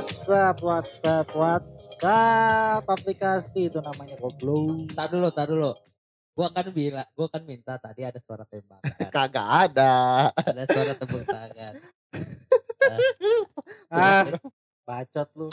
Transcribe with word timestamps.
WhatsApp 0.00 0.56
WhatsApp 0.64 1.28
WhatsApp 1.36 2.88
aplikasi 2.88 3.68
itu 3.68 3.84
namanya 3.84 4.16
goblok. 4.16 4.88
Tak 4.96 5.12
dulu, 5.12 5.28
tak 5.28 5.52
dulu. 5.52 5.76
Gua 6.32 6.48
kan 6.48 6.72
bilang, 6.72 7.04
gua 7.12 7.28
kan 7.28 7.44
minta 7.44 7.76
tadi 7.76 8.00
ada 8.08 8.16
suara 8.16 8.48
tembakan, 8.48 8.80
Kagak 9.12 9.48
ada. 9.68 10.32
ada 10.32 10.64
suara 10.72 10.96
tepuk 10.96 11.20
tangan. 11.28 11.74
Ah, 13.92 14.24
bacot 14.88 15.28
lu. 15.36 15.52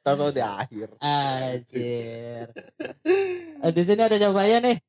Tahu 0.00 0.32
di 0.32 0.40
akhir. 0.40 0.88
Anjir. 0.96 2.48
Eh, 3.60 3.70
Di 3.76 3.82
sini 3.84 4.00
ada 4.00 4.16
siapa 4.16 4.48
ya 4.48 4.64
nih? 4.64 4.80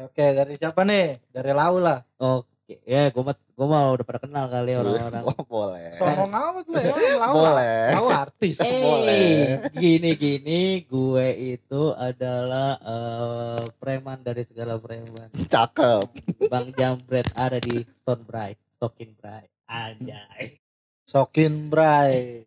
Oke, 0.00 0.24
dari 0.32 0.56
siapa 0.56 0.80
nih? 0.82 1.20
Dari 1.28 1.52
Lau 1.52 1.76
lah. 1.76 2.00
Oke, 2.16 2.80
ya 2.88 3.12
gua 3.12 3.30
mah 3.30 3.43
gua 3.54 3.66
mah 3.70 3.94
udah 3.94 4.06
pada 4.06 4.20
kenal 4.22 4.46
kali 4.50 4.74
orang-orang. 4.74 5.22
Oh, 5.34 5.42
boleh. 5.46 5.94
Songong 5.94 6.30
amat 6.30 6.66
lu 6.68 6.78
ya. 6.78 6.94
Boleh. 7.38 7.86
Lau 7.96 8.06
artis. 8.10 8.58
Eh, 8.66 8.82
boleh. 8.82 9.34
gini 9.74 10.10
gini, 10.18 10.82
gue 10.84 11.26
itu 11.56 11.82
adalah 11.94 12.78
eh, 12.82 13.62
preman 13.78 14.20
dari 14.20 14.42
segala 14.42 14.78
preman. 14.78 15.30
Cakep. 15.34 16.06
Bang 16.50 16.74
Jambret 16.74 17.30
ada 17.38 17.58
di 17.62 17.82
Stone 17.82 18.26
Bright, 18.26 18.58
Sokin 18.78 19.14
Bright. 19.16 19.50
Anjay. 19.70 20.58
Sokin 21.06 21.70
Bray. 21.70 22.44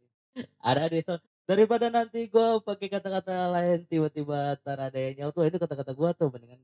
Ada 0.62 0.92
di 0.92 1.00
Stone. 1.02 1.23
Daripada 1.48 1.88
nanti 1.88 2.28
gue 2.28 2.48
pakai 2.60 2.92
kata-kata 2.92 3.48
lain 3.56 3.88
tiba-tiba 3.88 4.60
tar 4.60 4.84
ada 4.84 5.00
yang 5.00 5.16
nyautu 5.32 5.48
itu 5.48 5.56
kata-kata 5.56 5.95
gue 5.95 6.10
tuh 6.20 6.28
mendingan 6.28 6.60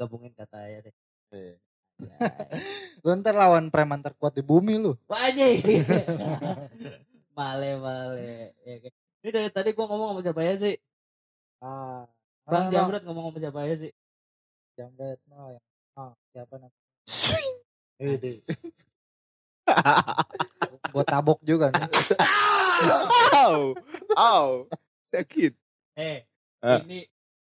gabungin 0.00 0.32
kata 0.32 0.58
ya 0.64 0.78
deh. 0.80 0.94
Iya. 1.28 1.54
Lu 3.04 3.10
ntar 3.20 3.34
lawan 3.36 3.70
preman 3.70 4.02
terkuat 4.02 4.34
di 4.34 4.42
bumi 4.42 4.80
lu. 4.80 4.92
Wajib. 5.06 5.62
male 7.38 7.70
male. 7.78 8.54
Ya, 8.62 8.74
kan? 8.82 8.92
Ini 9.24 9.30
dari 9.30 9.50
tadi 9.50 9.70
gue 9.72 9.86
ngomong 9.86 10.14
sama 10.14 10.20
siapa 10.22 10.40
ya 10.44 10.54
sih? 10.60 10.74
Ah, 11.64 12.04
Bang 12.44 12.68
no, 12.68 12.92
no, 12.92 12.98
ngomong 13.08 13.24
sama 13.32 13.38
siapa 13.40 13.60
ya 13.64 13.74
sih? 13.88 13.92
Jambret. 14.76 15.18
No, 15.30 15.54
yang 15.54 15.64
oh, 15.96 16.12
siapa 16.34 16.54
namanya? 16.58 16.84
Ini. 18.02 18.34
Gua 20.94 21.04
tabok 21.06 21.40
juga 21.42 21.72
nih. 21.74 21.88
Au, 23.34 23.74
au, 24.14 24.48
sakit. 25.10 25.54
Eh, 25.98 26.22
Eh. 26.64 26.80
ini 26.88 27.00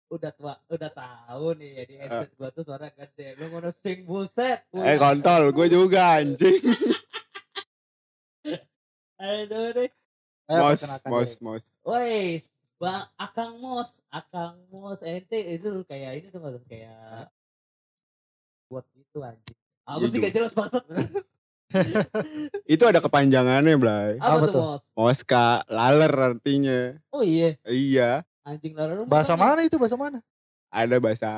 udah 0.09 0.31
tua, 0.33 0.53
udah 0.67 0.91
tahu 0.91 1.53
nih 1.61 1.69
ya 1.69 1.83
di 1.85 1.95
headset 2.02 2.31
gua 2.33 2.49
tuh 2.49 2.65
suara 2.65 2.89
gede. 2.89 3.38
Lu 3.38 3.53
ngono 3.53 3.69
sing 3.69 4.03
buset. 4.03 4.65
Eh 4.73 4.97
kontol, 4.97 5.53
gue 5.53 5.67
juga 5.69 6.17
anjing. 6.17 6.61
Ayo 9.21 9.41
coba 9.52 9.69
deh. 9.77 9.89
Mos, 10.49 10.81
mos, 11.05 11.31
mos. 11.45 11.63
Woi, 11.85 12.41
Bang 12.81 13.05
Akang 13.19 13.61
Mos, 13.61 14.02
Akang 14.09 14.57
Mos 14.73 15.05
ente 15.05 15.37
itu 15.37 15.83
kayak 15.85 16.23
ini 16.23 16.27
tuh 16.33 16.39
nggak 16.41 16.63
kayak 16.65 17.30
buat 18.71 18.85
gitu 18.95 19.21
anjing. 19.21 19.57
Apa 19.85 20.05
sih 20.07 20.17
gak 20.21 20.33
jelas 20.33 20.53
banget. 20.53 20.83
Itu 22.73 22.85
ada 22.85 23.02
kepanjangannya, 23.02 23.77
Blay. 23.77 24.17
Apa, 24.21 24.41
Apa 24.41 24.45
tuh 24.45 24.53
tuh? 24.53 24.61
Mos? 24.61 24.81
Moska, 24.97 25.65
laler 25.69 26.13
artinya. 26.13 26.97
Oh 27.09 27.25
iya, 27.25 27.57
Iya, 27.65 28.25
anjing 28.50 28.73
lalu 28.73 29.05
Bahasa 29.05 29.33
mana 29.33 29.61
itu? 29.61 29.77
Bahasa 29.77 29.93
mana? 29.93 30.17
ada 30.70 30.98
bahasa 30.98 31.30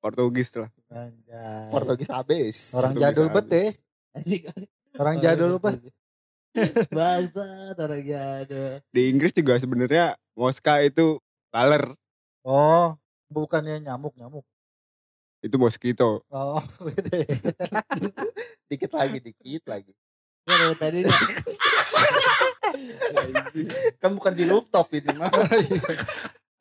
Portugis 0.00 0.48
lah. 0.52 0.68
Anjay. 0.88 1.68
Portugis 1.72 2.08
habis. 2.08 2.56
Orang 2.72 2.92
Portugis 2.92 3.08
jadul 3.08 3.26
bet 3.30 3.46
ya. 3.48 3.64
Anjing 4.12 4.42
Orang 4.96 5.14
Oh, 5.16 5.20
jadul 5.20 5.50
iya, 5.52 5.60
bet. 5.60 5.76
bahasa 6.88 7.44
orang 7.74 8.02
jadul. 8.02 8.70
Di 8.88 9.00
Inggris 9.08 9.30
juga 9.30 9.56
sebenarnya 9.56 10.16
Moska 10.32 10.80
itu 10.80 11.20
laler. 11.52 11.92
Oh, 12.40 12.96
bukannya 13.26 13.82
nyamuk-nyamuk. 13.82 14.44
Itu 15.40 15.56
mosquito. 15.56 16.20
Oh, 16.28 16.60
beda 16.86 17.12
ya. 17.24 17.28
Dikit 18.66 18.92
lagi, 18.92 19.18
dikit 19.20 19.64
lagi. 19.66 19.92
Dari 20.46 20.74
tadi 20.78 20.98
nih, 21.02 21.10
Kan 23.98 24.14
bukan 24.14 24.32
di 24.32 24.44
rooftop 24.44 24.92
ini 24.92 25.10
mah. 25.12 25.28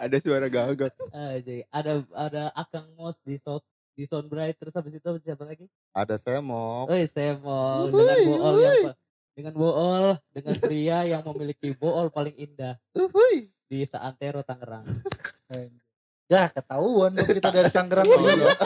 Ada 0.05 0.17
suara 0.21 0.47
gagak. 0.47 0.93
anjing. 1.11 1.65
ada 1.73 1.91
ada 2.13 2.43
Akang 2.53 2.93
Mos 2.93 3.17
di 3.25 3.41
so 3.41 3.59
di 3.95 4.03
Soundbright 4.03 4.59
terus 4.59 4.75
habis 4.75 4.99
itu 4.99 5.09
siapa 5.23 5.47
lagi? 5.47 5.65
Ada 5.95 6.19
semok. 6.19 6.91
Oh, 6.91 6.97
saya 7.07 7.39
mau 7.39 7.87
Uhuy, 7.87 7.95
dengan 7.95 8.17
bool 8.27 8.55
yang 8.59 8.75
uhuy. 8.75 8.93
dengan 9.35 9.53
bool 9.55 10.03
dengan 10.35 10.55
pria 10.59 10.97
yang 11.07 11.21
memiliki 11.23 11.71
bool 11.75 12.07
paling 12.11 12.35
indah 12.35 12.75
Uhuy. 12.93 13.49
di 13.71 13.87
Saantero 13.87 14.43
Tangerang. 14.43 14.83
Ya, 16.25 16.49
ketahuan 16.49 17.13
dong 17.13 17.29
kita 17.29 17.53
dari 17.53 17.69
Tangerang. 17.69 18.09
Iya. 18.09 18.57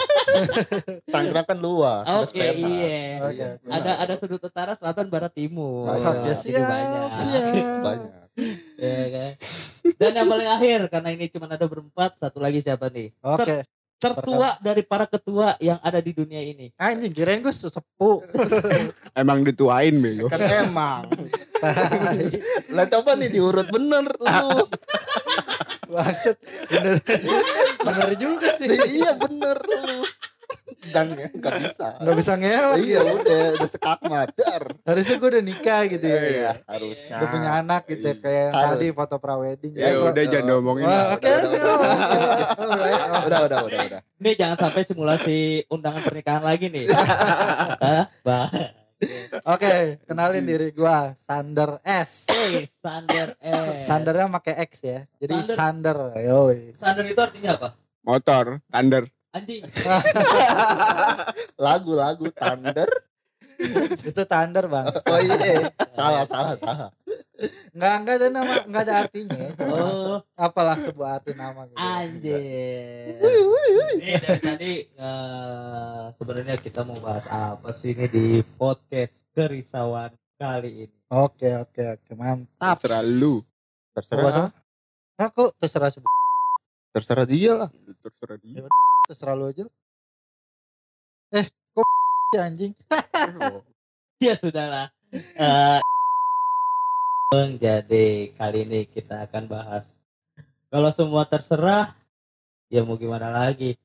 Tangerang 1.13 1.43
kan 1.43 1.59
luas. 1.59 2.07
Oke, 2.07 2.39
part. 2.39 2.55
iya. 2.55 3.19
Oke. 3.19 3.45
Ada 3.67 3.91
ada 3.99 4.13
sudut 4.15 4.39
utara, 4.39 4.79
selatan, 4.79 5.11
barat, 5.11 5.35
timur. 5.35 5.91
Banyak. 5.91 6.23
Oke, 6.23 6.31
Itu 6.31 6.55
siap, 6.55 6.71
banyak. 6.71 7.09
siap. 7.19 7.53
Banyak. 7.87 8.23
Ya 8.79 9.05
kan? 9.11 9.31
Dan 9.99 10.11
yang 10.15 10.27
paling 10.31 10.49
akhir 10.55 10.79
karena 10.87 11.09
ini 11.11 11.25
cuma 11.27 11.51
ada 11.51 11.67
berempat, 11.67 12.15
satu 12.15 12.39
lagi 12.39 12.63
siapa 12.63 12.87
nih? 12.87 13.11
Oke. 13.19 13.67
Tertua 13.99 14.55
dari 14.63 14.79
para 14.87 15.03
ketua 15.11 15.59
yang 15.59 15.75
ada 15.83 15.99
di 15.99 16.15
dunia 16.15 16.39
ini. 16.39 16.71
Anjing, 16.79 17.11
kirain 17.11 17.43
gue 17.43 17.51
sesepuh. 17.51 18.23
Emang 19.19 19.43
dituain 19.43 19.91
bego. 19.99 20.31
Kan 20.31 20.39
emang. 20.47 21.11
Lah 22.71 22.87
coba 22.87 23.19
nih 23.19 23.27
diurut 23.27 23.67
bener 23.67 24.07
lu. 24.07 24.63
Bangsat. 25.89 26.37
Bener. 26.69 26.97
Bener 27.81 28.11
juga 28.15 28.47
sih. 28.55 28.69
iya 28.69 29.17
bener 29.17 29.57
lu. 29.59 30.05
Jangan 30.89 31.11
ya, 31.19 31.27
gak 31.37 31.53
bisa. 31.59 31.87
Gak 31.99 32.15
bisa 32.15 32.33
ngelak. 32.39 32.77
Iya 32.81 32.99
udah, 33.03 33.41
udah 33.59 33.69
sekakmat. 33.69 34.27
Dar. 34.33 34.63
Harusnya 34.87 35.15
gue 35.19 35.29
udah 35.29 35.43
nikah 35.43 35.81
gitu 35.85 36.05
ya. 36.07 36.19
Iya, 36.23 36.51
harusnya. 36.65 37.15
Udah 37.19 37.27
punya 37.29 37.49
anak 37.59 37.81
gitu 37.85 38.05
ya. 38.09 38.15
Kayak 38.15 38.39
yang 38.39 38.53
Harus. 38.55 38.71
tadi 38.73 38.87
foto 38.95 39.15
prawedding. 39.19 39.73
Ya 39.75 39.87
Ya, 39.91 39.97
udah 40.07 40.23
jangan 40.23 40.47
lah. 40.47 41.05
oke. 41.13 41.29
udah, 41.29 41.37
udah, 41.45 41.73
udah. 41.75 41.99
Udah, 43.27 43.39
udah, 43.45 43.59
udah, 43.67 43.79
udah. 43.91 44.01
Ini 44.23 44.31
jangan 44.39 44.57
sampai 44.57 44.81
simulasi 44.87 45.37
undangan 45.67 46.01
pernikahan 46.01 46.43
lagi 46.47 46.65
nih. 46.71 46.85
Hah? 47.83 48.03
Bah. 48.23 48.78
Oke, 49.47 50.03
kenalin 50.03 50.43
diri 50.43 50.75
gua 50.75 51.15
Sander 51.23 51.79
S. 51.87 52.27
Hey, 52.27 52.67
Sander 52.67 53.31
S. 53.39 53.87
Sandernya 53.87 54.27
pakai 54.27 54.59
X 54.67 54.71
ya. 54.83 55.07
Jadi 55.23 55.35
Sander. 55.39 55.55
Sander. 55.55 55.97
Yoi. 56.19 56.59
Sander 56.75 57.05
itu 57.07 57.21
artinya 57.23 57.55
apa? 57.55 57.69
Motor, 58.03 58.59
thunder. 58.67 59.07
Anjing. 59.31 59.61
Lagu-lagu 61.65 62.27
Thunder. 62.33 62.89
Itu 64.09 64.23
Thunder, 64.23 64.65
Bang. 64.71 64.87
Oh 64.87 65.19
iya, 65.19 65.67
salah, 65.91 66.23
salah, 66.23 66.55
salah. 66.55 66.89
Enggak 67.71 67.93
enggak 68.03 68.15
ada 68.19 68.27
nama, 68.31 68.53
enggak 68.67 68.83
ada 68.83 68.93
artinya. 69.07 69.39
Oh, 69.71 70.19
Apalah 70.35 70.75
sebuah 70.79 71.19
arti 71.19 71.31
nama 71.35 71.63
gitu. 71.67 71.79
anjir. 71.79 73.15
Ini 73.99 74.13
dari 74.19 74.39
tadi 74.43 74.71
eh, 74.83 76.03
sebenarnya 76.19 76.55
kita 76.59 76.83
mau 76.83 76.99
bahas 76.99 77.27
apa 77.31 77.71
sih 77.71 77.95
ini 77.95 78.07
di 78.11 78.27
podcast 78.59 79.23
kerisauan 79.31 80.11
kali 80.35 80.87
ini. 80.87 80.95
Oke, 81.11 81.55
oke, 81.55 81.83
oke. 81.99 82.11
Mantap. 82.15 82.79
Terserah 82.79 83.03
lu. 83.03 83.39
Terserah, 83.95 84.31
sama? 84.31 84.49
Nah, 85.19 85.27
kok 85.31 85.51
terserah 85.59 85.89
sih. 85.91 86.03
terserah 86.91 87.27
dia 87.27 87.51
lah. 87.55 87.69
Terserah 88.03 88.37
dia. 88.39 88.67
terserah 89.07 89.35
lu 89.35 89.47
aja. 89.47 89.63
Eh, 91.31 91.45
kok 91.71 91.87
anjing? 92.37 92.73
Ya 94.19 94.35
sudahlah. 94.35 94.91
Eh, 95.15 95.79
jadi 97.63 98.35
kali 98.35 98.67
ini 98.67 98.83
kita 98.83 99.23
akan 99.23 99.47
bahas 99.47 100.03
kalau 100.67 100.91
semua 100.91 101.23
terserah 101.23 101.95
ya 102.67 102.83
mau 102.83 102.99
gimana 102.99 103.31
lagi 103.31 103.79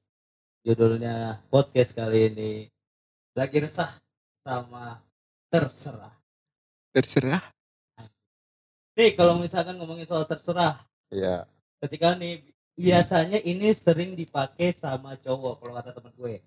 judulnya 0.66 1.38
podcast 1.54 1.94
kali 1.94 2.34
ini 2.34 2.52
lagi 3.32 3.62
resah 3.62 3.94
sama 4.42 4.98
terserah 5.48 6.12
Terserah. 6.90 7.46
nih 8.98 9.14
kalau 9.14 9.38
misalkan 9.38 9.78
ngomongin 9.78 10.04
soal 10.04 10.26
terserah 10.26 10.82
Iya. 11.14 11.46
ketika 11.78 12.18
nih 12.18 12.42
biasanya 12.74 13.38
ini 13.38 13.70
sering 13.70 14.18
dipakai 14.18 14.74
sama 14.74 15.14
cowok 15.14 15.62
kalau 15.62 15.72
kata 15.78 15.94
temen 15.94 16.12
gue 16.18 16.42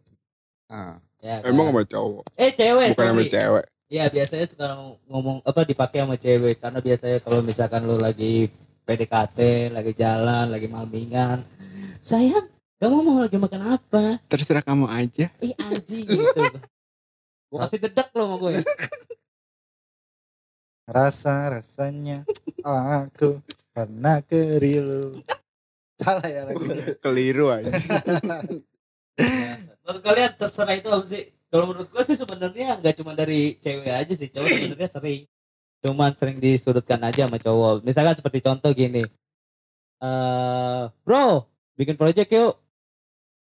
Ah. 0.68 1.00
ya 1.24 1.42
kan? 1.42 1.50
Emang 1.50 1.72
sama 1.72 1.84
cowok, 1.88 2.24
eh 2.36 2.52
cewek 2.52 2.88
bukan 2.94 3.08
sama 3.08 3.24
cewek. 3.24 3.66
Iya 3.88 4.12
biasanya 4.12 4.46
suka 4.52 4.68
ngomong 5.08 5.40
apa 5.48 5.64
dipakai 5.64 6.04
sama 6.04 6.16
cewek 6.20 6.60
karena 6.60 6.80
biasanya 6.84 7.18
kalau 7.24 7.40
misalkan 7.40 7.88
lu 7.88 7.96
lagi 7.96 8.52
PDKT, 8.84 9.72
lagi 9.72 9.92
jalan, 9.96 10.52
lagi 10.52 10.68
malmingan, 10.68 11.40
sayang, 12.04 12.52
kamu 12.78 12.96
mau 13.02 13.24
lagi 13.24 13.40
makan 13.40 13.80
apa? 13.80 14.20
Terserah 14.28 14.62
kamu 14.62 14.86
aja. 14.92 15.32
Ih 15.40 15.56
anjing 15.56 16.06
gitu. 16.06 16.42
Gue 17.50 17.60
kasih 17.64 17.80
dedak 17.80 18.12
lo 18.12 18.28
sama 18.28 18.36
gue. 18.44 18.60
Rasa 20.84 21.48
rasanya 21.48 22.28
aku 22.64 23.40
pernah 23.72 24.20
kerilu. 24.20 25.24
Salah 25.96 26.28
ya 26.28 26.44
lagi. 26.44 26.68
Keliru 27.00 27.48
aja. 27.56 27.72
Menurut 29.88 30.04
kalian 30.04 30.32
terserah 30.36 30.76
itu 30.76 30.92
apa 30.92 31.06
sih? 31.08 31.32
Kalau 31.48 31.64
menurut 31.64 31.88
gue 31.88 32.04
sih 32.04 32.20
sebenarnya 32.20 32.76
nggak 32.84 32.96
cuma 33.00 33.16
dari 33.16 33.56
cewek 33.64 33.88
aja 33.88 34.14
sih 34.20 34.28
cowok 34.28 34.52
sebenarnya 34.52 34.90
sering. 34.92 35.22
Cuman 35.80 36.12
sering 36.20 36.38
disudutkan 36.44 37.00
aja 37.08 37.24
sama 37.24 37.40
cowok. 37.40 37.88
Misalkan 37.88 38.20
seperti 38.20 38.44
contoh 38.44 38.68
gini. 38.76 39.08
Eh 40.04 40.84
bro 41.08 41.48
bikin 41.80 41.96
project 41.96 42.28
yuk. 42.36 42.60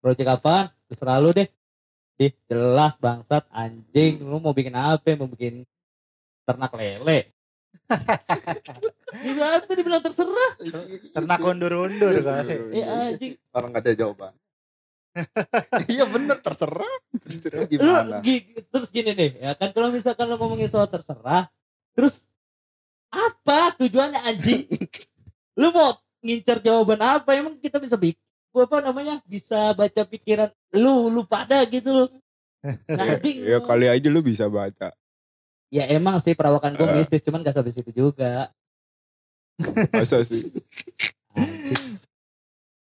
Project 0.01 0.41
apa 0.41 0.73
terserah 0.89 1.21
lu 1.21 1.37
deh. 1.37 1.53
Ih, 2.17 2.33
jelas 2.49 2.97
bangsat 2.97 3.45
anjing. 3.53 4.25
Lu 4.25 4.41
mau 4.41 4.57
bikin 4.57 4.73
apa? 4.73 5.13
Mau 5.21 5.29
bikin 5.29 5.69
ternak 6.49 6.73
lele. 6.73 7.29
Gimana 9.21 9.61
tadi 9.61 9.81
bilang 9.85 10.01
terserah. 10.01 10.53
Ternak 11.13 11.41
undur-undur 11.45 12.25
kan. 12.25 12.49
Eh 12.49 12.89
anjing. 12.89 13.37
Orang 13.53 13.69
nggak 13.77 13.85
ada 13.85 13.93
jawaban. 13.93 14.33
iya 15.89 16.05
bener 16.05 16.39
terserah. 16.39 16.97
Terserah 17.19 17.61
lu 17.61 17.69
gimana? 17.69 18.17
gi- 18.21 18.45
terus 18.67 18.89
gini 18.89 19.13
nih 19.13 19.31
ya 19.39 19.53
kan 19.53 19.71
kalau 19.71 19.89
misalkan 19.89 20.25
lu 20.25 20.37
ngomongin 20.37 20.67
soal 20.67 20.87
terserah 20.87 21.53
terus 21.93 22.25
apa 23.07 23.77
tujuannya 23.77 24.21
anjing 24.23 24.65
lu 25.61 25.69
mau 25.69 25.93
ngincer 26.19 26.59
jawaban 26.61 26.97
apa 26.99 27.35
emang 27.35 27.57
kita 27.57 27.77
bisa 27.77 27.95
bikin 27.95 28.17
apa 28.53 28.77
namanya 28.81 29.21
bisa 29.23 29.73
baca 29.73 30.03
pikiran 30.03 30.49
lu 30.73 31.09
lu 31.09 31.23
pada 31.23 31.61
gitu 31.65 31.93
loh 31.95 32.09
anjing 32.95 33.43
Ya 33.43 33.59
kali 33.59 33.87
aja 33.87 34.09
lu 34.09 34.21
bisa 34.21 34.47
baca. 34.47 34.97
ya 35.69 35.85
emang 35.89 36.17
sih 36.19 36.33
perawakan 36.33 36.73
gue 36.73 36.85
Eh. 36.87 36.97
mistis 36.99 37.21
cuman 37.21 37.41
gak 37.41 37.53
sampai 37.55 37.69
situ 37.71 37.91
juga 37.91 38.49
Masa 39.91 40.21
sih? 40.23 40.57
anjing 41.33 41.82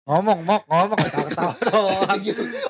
Ngomong 0.03 0.39
mok 0.43 0.63
ngomong 0.67 0.99
ketawa-ketawa 0.99 1.55
doang. 1.71 2.21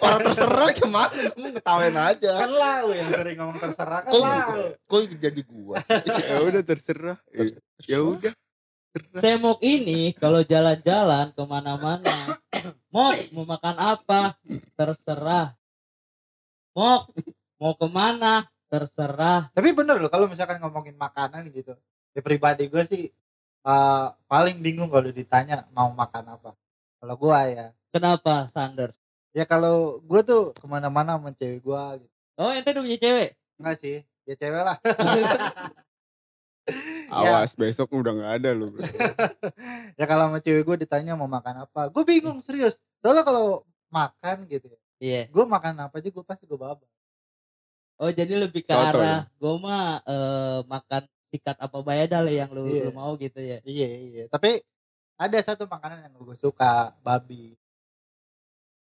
Orang 0.04 0.20
terserah 0.20 0.68
gimana? 0.76 1.08
Kamu 1.32 1.48
ngetawain 1.56 1.96
aja. 1.96 2.30
Kan 2.44 2.50
lau 2.52 2.88
yang 2.92 3.08
sering 3.08 3.36
ngomong 3.40 3.56
terserah 3.56 4.00
kan 4.04 4.12
Kok, 4.12 4.20
lau. 4.20 4.68
kok 4.84 5.00
jadi 5.16 5.42
gua? 5.48 5.76
Ya 6.28 6.36
udah 6.44 6.62
terserah. 6.62 7.16
Ya 7.88 7.98
udah. 8.04 8.32
Semok 9.16 9.64
ini 9.64 10.12
kalau 10.20 10.44
jalan-jalan 10.44 11.32
ke 11.32 11.42
mana-mana, 11.48 12.36
Mok 12.92 13.32
mau 13.32 13.48
makan 13.48 13.76
apa? 13.80 14.36
Terserah. 14.76 15.56
Mok 16.76 17.08
mau 17.56 17.72
ke 17.72 17.88
mana? 17.88 18.44
Terserah. 18.68 19.48
Tapi 19.56 19.72
bener 19.72 19.96
loh 19.96 20.12
kalau 20.12 20.28
misalkan 20.28 20.60
ngomongin 20.60 21.00
makanan 21.00 21.48
gitu. 21.48 21.72
Ya 22.12 22.20
pribadi 22.20 22.68
gue 22.68 22.84
sih 22.84 23.08
eh, 23.64 24.06
paling 24.28 24.60
bingung 24.60 24.92
kalau 24.92 25.08
ditanya 25.08 25.64
mau 25.72 25.88
makan 25.96 26.36
apa. 26.36 26.52
Kalau 27.02 27.18
gua 27.18 27.50
ya. 27.50 27.66
Kenapa 27.90 28.46
Sanders? 28.54 28.94
Ya 29.34 29.42
kalau 29.42 29.98
gue 30.06 30.20
tuh 30.22 30.54
ke 30.54 30.62
mana-mana 30.70 31.18
sama 31.18 31.34
cewek 31.34 31.66
gue 31.66 31.82
gitu. 32.06 32.14
Oh 32.38 32.54
ente 32.54 32.70
udah 32.70 32.84
punya 32.86 32.98
cewek? 33.02 33.30
Enggak 33.58 33.76
sih. 33.82 33.96
Ya 34.22 34.34
cewek 34.38 34.62
lah. 34.62 34.78
Ya. 37.10 37.42
Awas 37.42 37.58
besok 37.58 37.90
udah 37.90 38.14
nggak 38.14 38.32
ada 38.38 38.50
lu. 38.54 38.70
ya 39.98 40.06
kalau 40.06 40.30
sama 40.30 40.38
cewek 40.38 40.62
gue 40.62 40.86
ditanya 40.86 41.18
mau 41.18 41.26
makan 41.26 41.66
apa. 41.66 41.90
Gue 41.90 42.06
bingung 42.06 42.38
serius. 42.38 42.78
Soalnya 43.02 43.26
kalau 43.26 43.66
makan 43.90 44.46
gitu 44.46 44.70
ya. 44.70 44.78
Iya. 45.02 45.22
Gue 45.28 45.42
makan 45.42 45.74
apa 45.90 45.98
aja 45.98 46.08
gue 46.08 46.24
pasti 46.24 46.46
gue 46.46 46.54
bawa. 46.54 46.78
Oh 47.98 48.08
jadi 48.14 48.46
lebih 48.46 48.62
ke 48.62 48.70
Soto 48.72 49.02
arah 49.02 49.26
gue 49.26 49.54
mah 49.58 50.06
eh, 50.06 50.58
makan 50.64 51.02
sikat 51.34 51.58
apa 51.58 51.78
bayadal 51.82 52.30
yang 52.30 52.48
lu, 52.54 52.64
Iya. 52.70 52.88
lu 52.88 52.92
mau 52.94 53.12
gitu 53.18 53.42
ya. 53.42 53.58
Iya 53.66 53.88
iya. 53.90 54.24
Tapi 54.30 54.62
ada 55.22 55.38
satu 55.38 55.64
makanan 55.70 56.02
yang 56.02 56.12
gue 56.18 56.36
suka 56.38 56.90
babi. 57.06 57.54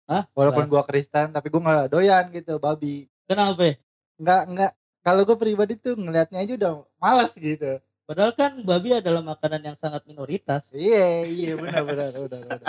Hah? 0.08 0.28
Walaupun 0.36 0.68
gue 0.68 0.82
Kristen 0.88 1.32
tapi 1.32 1.48
gue 1.48 1.60
nggak 1.60 1.88
doyan 1.92 2.24
gitu 2.32 2.60
babi. 2.60 3.08
Kenapa? 3.24 3.76
Nggak 4.20 4.42
nggak. 4.52 4.72
Kalau 5.04 5.22
gue 5.24 5.36
pribadi 5.40 5.74
tuh 5.80 5.96
ngelihatnya 5.96 6.44
aja 6.44 6.52
udah 6.56 6.72
malas 7.00 7.32
gitu. 7.36 7.80
Padahal 8.08 8.32
kan 8.32 8.56
babi 8.64 8.96
adalah 8.96 9.20
makanan 9.20 9.72
yang 9.72 9.76
sangat 9.76 10.04
minoritas. 10.08 10.68
Iya 10.72 11.28
iya 11.28 11.52
benar 11.60 11.84
benar 11.84 12.08
benar. 12.16 12.40
benar. 12.40 12.60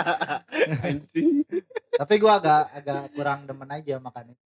Tapi 1.96 2.14
gue 2.20 2.32
agak 2.32 2.62
agak 2.76 3.02
kurang 3.16 3.48
demen 3.48 3.68
aja 3.72 3.96
makan 4.00 4.36
itu. 4.36 4.44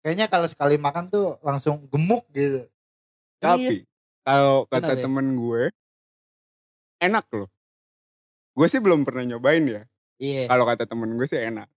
Kayaknya 0.00 0.26
kalau 0.32 0.48
sekali 0.48 0.80
makan 0.80 1.12
tuh 1.12 1.36
langsung 1.44 1.84
gemuk 1.92 2.24
gitu. 2.32 2.64
Tapi 3.36 3.84
kalau 4.24 4.64
kata 4.64 4.96
Kenapa? 4.96 5.04
temen 5.04 5.26
gue 5.36 5.62
enak 7.04 7.24
loh. 7.36 7.48
Gue 8.58 8.66
sih 8.66 8.82
belum 8.82 9.06
pernah 9.06 9.22
nyobain 9.22 9.62
ya. 9.62 9.82
Iya. 10.18 10.50
Kalau 10.50 10.66
kata 10.66 10.82
temen 10.82 11.14
gue 11.14 11.26
sih 11.30 11.38
enak. 11.38 11.70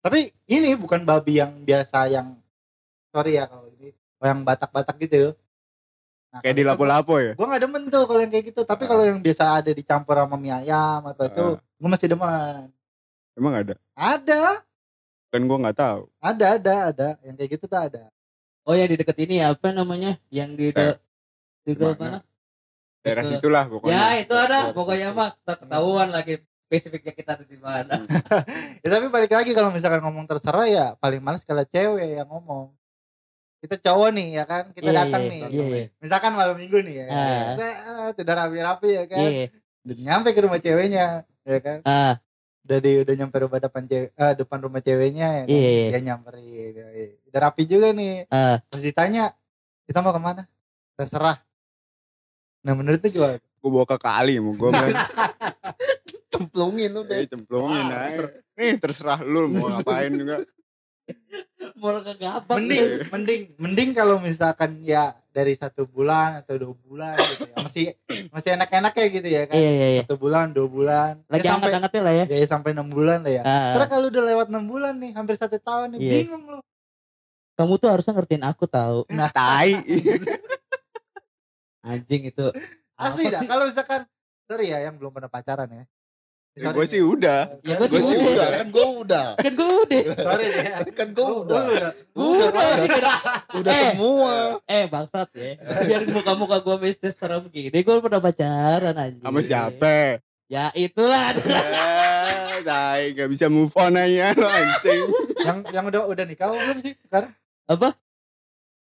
Tapi 0.00 0.32
ini 0.48 0.72
bukan 0.72 1.04
babi 1.04 1.36
yang 1.36 1.52
biasa 1.60 2.08
yang 2.08 2.32
sorry 3.12 3.36
ya 3.36 3.44
kalau 3.44 3.68
ini 3.76 3.92
yang 4.24 4.40
batak-batak 4.40 4.96
gitu. 5.04 5.36
Nah, 6.32 6.40
Kayak 6.40 6.56
di 6.56 6.64
lapo-lapo 6.64 7.20
ya. 7.20 7.36
Gue 7.36 7.44
gak 7.44 7.60
demen 7.60 7.92
tuh 7.92 8.08
kalau 8.08 8.20
yang 8.24 8.32
kayak 8.32 8.46
gitu. 8.48 8.64
Tapi 8.64 8.88
kalau 8.88 9.04
yang 9.04 9.20
biasa 9.20 9.60
ada 9.60 9.68
dicampur 9.68 10.16
sama 10.16 10.40
mie 10.40 10.56
ayam 10.56 11.04
atau 11.04 11.24
itu, 11.28 11.44
Ah. 11.44 11.60
gue 11.60 11.88
masih 11.92 12.08
demen. 12.08 12.72
Emang 13.36 13.54
ada? 13.54 13.74
Ada, 13.92 14.64
Kan 15.28 15.44
gue 15.44 15.58
nggak 15.60 15.76
tahu. 15.76 16.08
ada, 16.24 16.56
ada, 16.56 16.74
ada. 16.88 17.08
Yang 17.20 17.34
kayak 17.36 17.50
gitu 17.52 17.64
tuh 17.68 17.80
ada. 17.84 18.02
Oh 18.64 18.72
ya 18.72 18.88
di 18.88 18.96
deket 18.96 19.16
ini 19.20 19.44
apa 19.44 19.72
namanya? 19.72 20.16
Yang 20.32 20.50
di 20.56 20.66
Sep. 20.72 20.96
di 21.64 21.76
Di 21.76 21.84
mana? 21.84 21.96
mana? 22.00 22.18
Daerah 23.00 23.22
Betul. 23.22 23.34
situlah 23.38 23.64
pokoknya. 23.66 23.94
Ya 23.94 24.06
itu 24.20 24.34
ada 24.34 24.58
pokoknya 24.74 25.08
mah 25.14 25.30
ketahuan 25.42 26.08
lagi 26.10 26.34
spesifiknya 26.68 27.12
kita 27.14 27.30
ada 27.38 27.44
di 27.46 27.58
mana. 27.58 27.94
Ya, 28.84 28.88
tapi 28.94 29.06
balik 29.10 29.32
lagi 29.34 29.50
kalau 29.52 29.70
misalkan 29.74 30.00
ngomong 30.00 30.24
terserah 30.24 30.66
ya 30.66 30.86
paling 30.96 31.18
males 31.18 31.42
kalau 31.42 31.64
cewek 31.64 32.18
yang 32.18 32.28
ngomong. 32.28 32.72
Kita 33.58 33.74
cowok 33.74 34.14
nih 34.14 34.38
ya 34.38 34.44
kan, 34.46 34.70
kita 34.70 34.94
Iya, 34.94 34.98
datang 35.02 35.22
iya, 35.26 35.30
nih. 35.34 35.40
iya, 35.50 35.64
iya. 35.66 35.86
Misalkan 35.98 36.30
malam 36.30 36.54
minggu 36.54 36.78
nih 36.78 36.94
ya. 36.94 37.06
Ah. 37.10 37.46
Set, 37.58 38.22
udah 38.22 38.34
rapi-rapi 38.38 38.88
ya 38.94 39.04
kan. 39.10 39.18
Iya. 39.18 39.46
Udah 39.82 39.96
nyampe 39.98 40.28
ke 40.30 40.40
rumah 40.46 40.60
ceweknya 40.62 41.06
ya 41.42 41.58
kan. 41.58 41.78
Ah, 41.82 42.22
Udah 42.62 42.78
di 42.78 42.92
udah 43.02 43.14
nyampe 43.16 43.36
rumah 43.40 43.58
depan 43.58 43.82
cewek, 43.88 44.12
eh, 44.14 44.32
depan 44.36 44.58
rumah 44.62 44.78
ceweknya 44.78 45.28
ya 45.32 45.42
kan. 45.42 45.50
Iya, 45.50 45.68
iya. 45.74 45.86
Dia 45.90 46.00
nyamperin. 46.06 46.70
ya, 46.76 46.86
iya. 46.94 47.06
Udah 47.26 47.40
rapi 47.42 47.62
juga 47.66 47.88
nih. 47.90 48.14
ah. 48.30 48.56
Terus 48.70 48.82
ditanya, 48.86 49.24
kita 49.90 49.98
mau 50.06 50.12
ke 50.14 50.20
mana? 50.22 50.42
Terserah. 50.94 51.40
Nah 52.64 52.72
menurut 52.74 53.00
lu 53.00 53.08
gimana? 53.08 53.36
Gue 53.38 53.70
bawa 53.70 53.86
ke 53.86 53.98
kali 53.98 54.38
mau 54.38 54.54
gue. 54.54 54.70
Cemplungin 56.28 56.90
udah. 56.92 57.16
Eh 57.18 57.26
cemplungin 57.26 57.86
aja. 57.88 58.26
Nih 58.54 58.76
terserah 58.76 59.20
lu 59.22 59.48
mau 59.48 59.70
ngapain 59.72 60.12
juga. 60.12 60.36
Mau 61.80 61.94
kagak 62.04 62.42
apa? 62.44 62.58
Mending, 62.58 63.08
mending, 63.08 63.42
mending 63.56 63.90
kalau 63.96 64.20
misalkan 64.20 64.82
ya 64.82 65.14
dari 65.30 65.54
satu 65.56 65.86
bulan 65.86 66.42
atau 66.42 66.58
dua 66.58 66.74
bulan 66.84 67.14
gitu 67.16 67.48
ya. 67.48 67.56
Masih 67.64 67.84
masih 68.28 68.50
enak-enak 68.58 68.92
ya 68.92 69.06
gitu 69.08 69.28
ya 69.30 69.42
kan. 69.48 69.56
Iya 69.56 69.70
iya 69.72 69.88
iya. 69.96 70.02
Satu 70.04 70.18
bulan, 70.18 70.50
dua 70.52 70.66
bulan. 70.68 71.12
Lagi 71.30 71.46
ya 71.46 71.54
sampai 71.54 71.70
angkat-angkatnya 71.70 72.02
lah 72.02 72.12
ya. 72.12 72.24
ya 72.28 72.46
sampai 72.50 72.70
enam 72.76 72.88
bulan 72.90 73.18
lah 73.24 73.32
ya. 73.32 73.42
Ah, 73.46 73.72
Terus 73.78 73.88
kalau 73.88 74.06
udah 74.10 74.24
lewat 74.26 74.46
enam 74.52 74.64
bulan 74.66 74.94
nih, 74.98 75.10
hampir 75.14 75.34
satu 75.38 75.56
tahun 75.56 75.96
nih, 75.96 75.98
Iya. 76.02 76.12
bingung 76.28 76.44
lu. 76.44 76.58
kamu 77.56 77.74
tuh 77.74 77.88
harusnya 77.90 78.12
ngertiin 78.14 78.44
aku 78.46 78.64
tahu. 78.70 78.98
Nah, 79.10 79.30
Tai. 79.34 79.70
Anjing 81.88 82.22
itu. 82.26 82.46
asli 82.94 83.24
dah. 83.26 83.40
Kalau 83.42 83.64
misalkan, 83.64 84.04
sorry 84.44 84.68
ya 84.68 84.78
yang 84.82 84.94
belum 84.94 85.10
pernah 85.10 85.26
pacaran 85.26 85.66
ya. 85.66 85.84
Ya, 86.52 86.74
gue 86.74 86.84
sih 86.84 86.98
udah. 86.98 87.54
Ya, 87.62 87.78
gue 87.78 87.86
sih 87.86 87.96
Gue 87.96 88.10
udah. 88.10 88.18
sih 88.18 88.34
udah, 88.34 88.48
kan 88.52 88.66
gue 88.68 88.86
udah. 88.98 89.26
Kan 89.38 89.52
gue 89.54 89.70
udah. 89.78 90.00
Sorry 90.18 90.46
deh. 90.48 90.64
ya. 90.64 90.78
Kan 90.98 91.08
gue 91.08 91.22
Gua- 91.22 91.38
udah. 91.38 91.54
gua 91.54 91.62
udah. 91.70 91.92
Udah. 92.10 92.48
Udah, 92.82 93.16
Udah 93.54 93.72
Eh. 93.72 93.82
semua. 93.86 94.34
Eh 94.66 94.84
bangsat 94.84 95.28
ya. 95.32 95.54
Biar 95.86 96.02
muka-muka 96.08 96.58
gue 96.58 96.76
mistis 96.80 97.14
serem 97.14 97.46
gini. 97.46 97.70
Gue 97.72 97.96
pernah 97.98 98.18
pacaran 98.18 98.90
anjing. 98.92 99.22
Sama 99.22 99.38
siapa? 99.40 100.18
Ya 100.50 100.74
itulah. 100.74 101.30
Eh, 101.30 102.58
tai 102.66 103.14
gak 103.14 103.30
bisa 103.30 103.46
move 103.46 103.70
on 103.72 103.94
aja 103.94 104.34
lo 104.34 104.48
anjing. 104.48 105.00
yang 105.38 105.58
yang 105.70 105.84
udah 105.86 106.02
udah 106.04 106.24
nikah 106.26 106.50
belum 106.50 106.78
sih 106.80 106.98
sekarang? 107.00 107.30
Apa? 107.64 107.94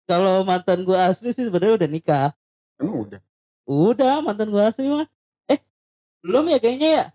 Kalau 0.06 0.42
mantan 0.42 0.82
gue 0.82 0.98
asli 0.98 1.30
sih 1.30 1.46
sebenarnya 1.46 1.78
udah 1.78 1.90
nikah. 1.92 2.28
Emang 2.78 2.98
udah. 3.10 3.20
Udah 3.68 4.22
mantan 4.22 4.50
gue 4.50 4.64
asli 4.64 4.88
mah. 4.88 5.08
Eh 5.46 5.60
belum 6.24 6.48
ya 6.48 6.58
kayaknya 6.62 6.90
ya. 6.90 7.06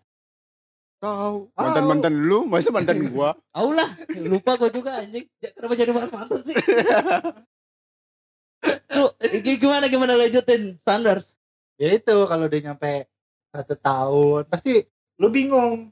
Tahu. 1.02 1.50
Mantan 1.58 1.84
mantan 1.90 2.14
lu, 2.14 2.46
masa 2.46 2.70
mantan 2.70 3.02
gua? 3.10 3.34
Aulah, 3.58 3.90
lupa 4.22 4.54
gue 4.54 4.70
juga 4.70 5.02
anjing. 5.02 5.26
Kenapa 5.42 5.74
jadi 5.74 5.90
bahas 5.90 6.14
mantan 6.14 6.40
sih? 6.46 6.54
Tuh, 8.92 9.10
gi- 9.42 9.58
gimana 9.58 9.90
gimana 9.90 10.14
lanjutin 10.14 10.78
Sanders? 10.86 11.34
Ya 11.80 11.90
itu 11.90 12.14
kalau 12.30 12.46
udah 12.46 12.60
nyampe 12.62 13.10
satu 13.50 13.74
tahun 13.74 14.42
pasti 14.46 14.86
lu 15.18 15.32
bingung. 15.32 15.90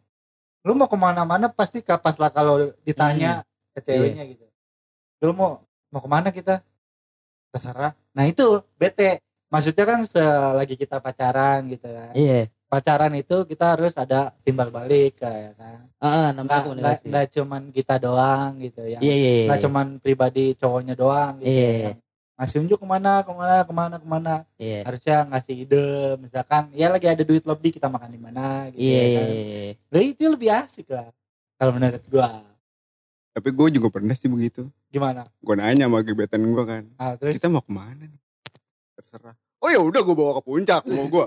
Lu 0.62 0.76
mau 0.76 0.86
ke 0.86 0.94
mana-mana 0.94 1.48
pasti 1.50 1.80
kapas 1.80 2.20
lah 2.20 2.30
kalau 2.30 2.70
ditanya 2.84 3.42
ke 3.74 3.80
ceweknya 3.82 4.22
gitu. 4.28 4.46
Lu 5.24 5.32
mau 5.34 5.64
mau 5.90 5.98
ke 5.98 6.06
mana 6.06 6.30
kita? 6.30 6.62
Terserah. 7.50 7.96
Nah 8.14 8.24
itu 8.28 8.62
bete. 8.78 9.18
Maksudnya 9.50 9.84
kan 9.84 10.00
selagi 10.02 10.74
kita 10.74 10.98
pacaran 10.98 11.66
gitu 11.66 11.86
kan 11.86 12.14
Iya. 12.14 12.46
pacaran 12.64 13.12
itu 13.12 13.36
kita 13.44 13.74
harus 13.74 13.92
ada 13.94 14.30
timbal 14.40 14.70
balik 14.70 15.18
kayak 15.18 15.54
kan 15.54 15.78
Ah, 15.98 16.30
nggak 16.30 16.32
namanya 16.32 16.46
nggak 16.46 16.62
komunikasi. 16.64 17.04
nggak 17.06 17.26
cuman 17.30 17.62
kita 17.70 17.94
doang 17.98 18.50
gitu 18.58 18.82
ya 18.82 18.98
Iya, 18.98 19.14
iya, 19.14 19.30
iya. 19.34 19.46
nggak 19.46 19.60
cuman 19.60 19.86
pribadi 19.98 20.44
cowoknya 20.54 20.94
doang 20.94 21.32
gitu 21.38 21.50
Iya. 21.52 21.70
yang 21.84 21.98
ngasih 22.40 22.56
unjuk 22.58 22.78
ke 22.78 22.86
mana 22.88 23.12
ke 23.20 23.32
mana 23.32 23.54
ke 23.60 23.72
mana 23.74 23.96
ke 23.96 24.06
mana 24.08 24.34
Iya. 24.56 24.80
harusnya 24.82 25.16
ngasih 25.28 25.54
ide 25.60 25.86
misalkan 26.16 26.72
ya 26.72 26.88
lagi 26.88 27.04
ada 27.04 27.20
duit 27.20 27.44
lebih 27.44 27.70
kita 27.70 27.86
makan 27.86 28.08
di 28.08 28.16
mana 28.16 28.70
gitu 28.70 28.80
Iya, 28.80 28.96
ya 28.96 29.04
iya, 29.04 29.18
kan. 29.18 29.26
iya. 29.28 29.70
Lah, 29.90 30.02
itu 30.02 30.22
lebih 30.24 30.48
asik 30.54 30.86
lah 30.88 31.08
kalau 31.54 31.72
menurut 31.74 32.00
gua 32.06 32.30
Tapi 33.30 33.48
gue 33.48 33.68
juga 33.72 33.88
pernah 33.90 34.10
sih 34.12 34.26
begitu. 34.26 34.66
gimana 34.88 35.22
Gue 35.38 35.54
nanya 35.54 35.86
sama 35.86 36.00
gebetan 36.00 36.42
gue 36.42 36.64
kan. 36.64 36.82
ah, 36.96 37.14
terus 37.14 37.34
Kita 37.34 37.46
mau 37.46 37.60
ke 37.60 37.70
mana 37.70 38.02
nih? 38.02 38.19
Terserah. 39.10 39.34
Oh 39.60 39.68
ya 39.68 39.80
udah 39.80 40.00
gue 40.00 40.14
bawa 40.14 40.38
ke 40.38 40.42
puncak 40.42 40.82
mau 40.86 41.04
gue. 41.04 41.26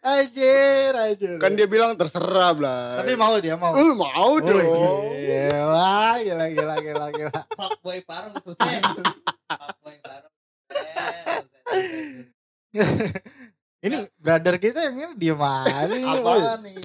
anjir 0.00 0.92
anjir 0.94 1.30
kan 1.36 1.52
dia 1.52 1.66
bilang 1.66 1.94
terserah 1.94 2.54
lah. 2.54 3.02
tapi 3.02 3.12
mau 3.14 3.34
dia 3.38 3.54
mau 3.54 3.74
Eh, 3.74 3.92
mau 3.92 4.30
Oh, 4.30 4.38
dong. 4.38 5.02
gila, 5.10 6.18
gila, 6.18 6.46
gila, 6.48 6.74
gila, 6.78 7.06
gila. 7.10 7.40
Fuckboy 7.50 7.98
parang 8.04 8.34
susah. 8.38 8.66
Fuckboy 9.48 9.96
parang. 10.00 10.32
Ini 13.78 13.96
brother 14.16 14.56
kita 14.58 14.90
yang 14.90 14.96
ini 14.96 15.14
diem 15.16 15.38
aja. 15.38 15.86
ini. 15.88 16.02
Apaan 16.04 16.58
nih? 16.62 16.76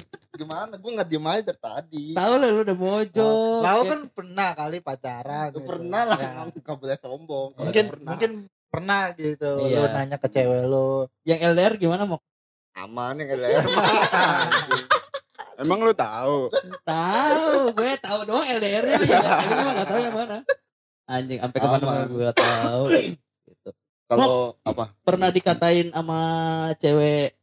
Gimana? 0.43 0.73
Gue 0.75 0.91
nggak 0.93 1.07
diem 1.07 1.25
aja 1.27 1.41
dari 1.47 1.59
tadi. 1.63 2.05
Tahu 2.11 2.33
lah 2.35 2.49
lu 2.51 2.61
udah 2.67 2.77
mojok. 2.77 3.59
Lau 3.63 3.81
kan 3.87 3.99
pernah 4.11 4.49
kali 4.51 4.77
pacaran. 4.83 5.47
Lu 5.49 5.63
gitu. 5.63 5.67
pernah 5.71 6.01
lah, 6.03 6.19
Ya. 6.23 6.31
nggak 6.51 6.77
boleh 6.77 6.97
sombong. 6.99 7.49
Mungkin 7.55 7.85
pernah. 7.87 8.09
mungkin 8.11 8.31
pernah 8.67 9.01
gitu. 9.15 9.51
Iya. 9.63 9.79
Lu 9.79 9.87
nanya 9.89 10.17
ke 10.19 10.27
cewek 10.27 10.63
lu. 10.67 11.07
Yang 11.23 11.39
LDR 11.55 11.73
gimana 11.79 12.03
mau? 12.03 12.19
aman 12.73 13.21
ya 13.21 13.37
LDR. 13.37 13.65
Emang 15.61 15.85
lu 15.85 15.93
tahu? 15.93 16.49
Tahu, 16.81 17.69
gue 17.77 17.91
tahu 18.01 18.19
doang 18.25 18.41
LDR-nya 18.41 18.97
ya. 19.05 19.21
Ini 19.45 19.53
mah 19.53 19.71
enggak 19.77 19.87
tahu 19.87 19.99
yang 20.01 20.15
mana. 20.17 20.37
Anjing, 21.05 21.37
sampai 21.37 21.59
ke 21.61 21.67
mana 21.69 22.03
gue 22.09 22.29
tahu. 22.33 22.81
Gitu. 22.89 23.69
Kalau 24.09 24.57
apa? 24.65 24.97
Pernah 25.05 25.29
dikatain 25.29 25.93
sama 25.93 26.19
cewek 26.81 27.37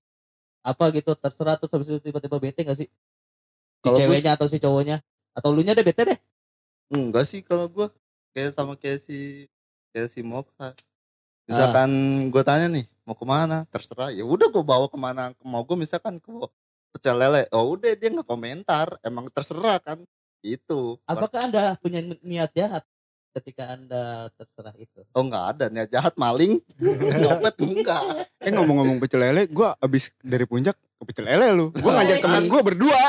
apa 0.60 0.84
gitu 0.92 1.16
terserah 1.16 1.56
terus 1.56 1.72
habis 1.72 1.88
itu 1.88 2.00
tiba-tiba 2.00 2.36
bete 2.36 2.60
gak 2.64 2.78
sih? 2.78 2.88
Si 2.88 3.86
Kalau 3.86 3.96
gue 3.96 4.04
ceweknya 4.04 4.36
atau 4.36 4.46
si 4.46 4.58
cowoknya? 4.60 5.00
Atau 5.32 5.56
lu 5.56 5.64
nya 5.64 5.72
deh 5.72 5.84
bete 5.84 6.04
deh? 6.04 6.18
Enggak 6.92 7.24
sih 7.28 7.40
kalau 7.40 7.70
gue 7.70 7.86
kayak 8.36 8.52
sama 8.52 8.76
kayak 8.76 9.00
si 9.00 9.48
kayak 9.94 10.08
si 10.12 10.20
Moksa. 10.20 10.76
Misalkan 11.48 11.90
gue 12.30 12.42
tanya 12.46 12.70
nih 12.70 12.86
mau 13.10 13.18
ke 13.18 13.26
mana 13.26 13.66
terserah 13.74 14.14
ya 14.14 14.22
udah 14.22 14.46
gue 14.54 14.62
bawa 14.62 14.86
ke 14.86 14.94
mana 14.94 15.34
mau 15.42 15.66
gue 15.66 15.74
misalkan 15.74 16.22
ke 16.22 16.30
pecel 16.94 17.18
lele 17.18 17.42
oh 17.50 17.74
udah 17.74 17.90
dia 17.98 18.06
nggak 18.06 18.22
komentar 18.22 18.86
emang 19.02 19.26
terserah 19.34 19.82
kan 19.82 19.98
itu 20.46 20.94
Apakah 21.10 21.50
Anda 21.50 21.74
punya 21.82 22.06
niat 22.22 22.54
jahat 22.54 22.86
ketika 23.30 23.78
Anda 23.78 24.26
terserah 24.34 24.74
itu? 24.74 25.00
oh 25.14 25.22
nggak 25.22 25.44
ada. 25.56 25.64
Niat 25.70 25.88
jahat 25.90 26.14
maling. 26.18 26.58
Nyopet 27.22 27.56
enggak. 27.62 28.02
Eh 28.42 28.50
ngomong-ngomong 28.50 28.98
pecel 28.98 29.22
lele, 29.22 29.46
gue 29.46 29.68
abis 29.78 30.10
dari 30.18 30.44
puncak 30.46 30.74
ke 30.74 31.02
pecel 31.06 31.26
lele 31.30 31.46
lu. 31.54 31.66
Gue 31.70 31.92
ngajak 31.94 32.18
temen 32.22 32.44
gue 32.50 32.60
berdua. 32.60 33.02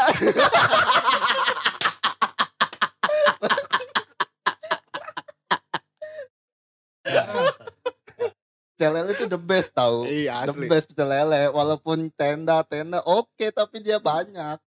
pecel 8.82 8.92
lele 8.98 9.14
itu 9.14 9.26
the 9.30 9.42
best 9.42 9.70
tau. 9.78 10.06
Iya 10.10 10.50
the 10.50 10.58
best 10.70 10.90
pecel 10.90 11.10
lele. 11.10 11.50
Walaupun 11.54 12.10
tenda 12.14 12.62
tenda 12.66 13.02
oke 13.06 13.50
tapi 13.54 13.82
dia 13.82 13.98
banyak. 14.02 14.58
Oh, 14.58 14.71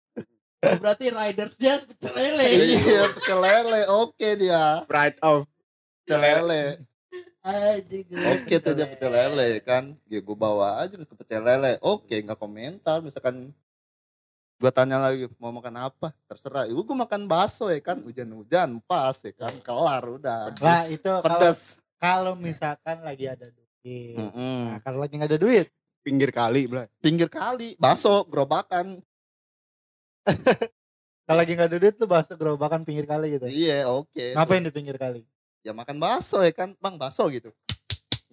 berarti 0.83 1.07
ridersnya 1.13 1.75
pecel 1.85 2.15
lele. 2.15 2.45
iya 2.81 3.03
pecel 3.13 3.39
lele 3.41 3.81
oke 3.91 4.29
dia 4.41 4.83
Pride 4.89 5.19
of. 5.23 5.45
pecel 6.03 6.21
lele 6.21 6.63
Anjing. 7.45 8.09
Oke 8.09 8.57
tuh 8.57 8.73
dia 8.73 8.89
pecel 8.89 9.13
lele 9.13 9.61
kan. 9.61 9.93
Ya 10.09 10.25
gue 10.25 10.33
bawa 10.33 10.81
aja 10.81 10.97
ke 10.97 11.13
pecel 11.13 11.45
lele. 11.45 11.77
Oke 11.85 12.17
nggak 12.25 12.41
komentar. 12.41 13.05
Misalkan 13.05 13.53
gue 14.57 14.71
tanya 14.73 14.97
lagi 14.97 15.29
mau 15.37 15.53
makan 15.53 15.93
apa 15.93 16.17
terserah. 16.25 16.65
Ibu 16.65 16.89
gue 16.89 16.97
makan 17.05 17.29
bakso 17.29 17.69
ya 17.69 17.85
kan. 17.85 18.01
Hujan-hujan 18.01 18.81
pas 18.89 19.21
ya 19.21 19.37
kan. 19.37 19.53
Kelar 19.61 20.09
udah. 20.09 20.57
Lah 20.57 20.89
itu 20.89 21.13
Pedas. 21.21 21.85
kalau 22.01 22.33
misalkan 22.33 23.05
lagi 23.05 23.29
ada 23.29 23.45
duit. 23.53 24.17
Mm-mm. 24.17 24.73
Nah, 24.73 24.81
kalau 24.81 25.05
lagi 25.05 25.21
nggak 25.21 25.37
ada 25.37 25.41
duit, 25.45 25.69
Pinggir 26.05 26.29
kali, 26.29 26.69
bro. 26.69 26.85
Pinggir 27.01 27.33
kali. 27.33 27.81
Bakso 27.81 28.29
gerobakan. 28.29 29.01
Kalau 31.25 31.39
lagi 31.41 31.53
nggak 31.57 31.69
ada 31.73 31.79
duit 31.81 31.95
tuh 31.97 32.09
bahasa 32.09 32.33
gerobakan 32.37 32.85
pinggir 32.85 33.05
kali 33.09 33.37
gitu. 33.37 33.47
Iya 33.49 33.89
oke. 33.89 34.37
Ngapain 34.37 34.65
di 34.65 34.73
pinggir 34.73 34.97
kali? 34.97 35.25
Ya 35.65 35.73
makan 35.73 35.97
bakso 36.01 36.45
ya 36.45 36.53
kan. 36.53 36.77
Bang 36.81 37.01
bakso 37.01 37.29
gitu. 37.33 37.53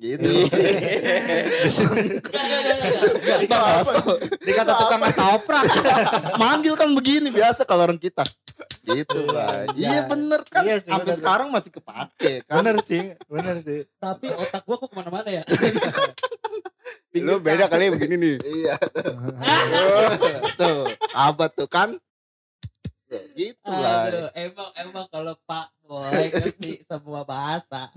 Gitu. 0.02 0.26
Bang 3.46 3.48
bakso. 3.48 4.18
Dikata 4.42 4.74
tukang 4.76 5.02
ketoprak. 5.08 5.64
Manggil 6.42 6.74
kan 6.76 6.90
begini 6.98 7.30
biasa 7.30 7.64
kalau 7.64 7.86
orang 7.86 8.02
kita. 8.02 8.26
Gitu 8.82 9.20
lah. 9.30 9.70
Iya 9.78 10.10
bener 10.10 10.42
kan. 10.50 10.66
Iya 10.66 10.82
sih, 10.82 10.90
Sampai 10.90 11.14
bener. 11.14 11.20
sekarang 11.22 11.48
masih 11.54 11.72
kepake 11.72 12.34
kan. 12.50 12.56
bener 12.60 12.76
sih, 12.82 13.14
bener 13.30 13.56
sih. 13.62 13.86
Tapi 14.02 14.34
otak 14.34 14.66
gua 14.66 14.76
kok 14.82 14.90
ke 14.90 14.96
mana-mana 14.98 15.30
ya? 15.30 15.44
Lu 17.18 17.38
beda 17.44 17.68
kali 17.68 17.92
begini 17.92 18.16
nih. 18.18 18.36
Iya. 18.42 18.76
tuh, 20.60 20.90
abad 21.12 21.52
tuh 21.54 21.70
kan. 21.70 21.94
Gitu 23.36 23.68
lah. 23.68 24.08
Aduh, 24.08 24.30
emang 24.34 24.70
emang 24.80 25.06
kalau 25.12 25.36
Pak 25.44 25.68
Boy 25.84 26.32
ngerti 26.32 26.88
semua 26.88 27.28
bahasa. 27.28 27.92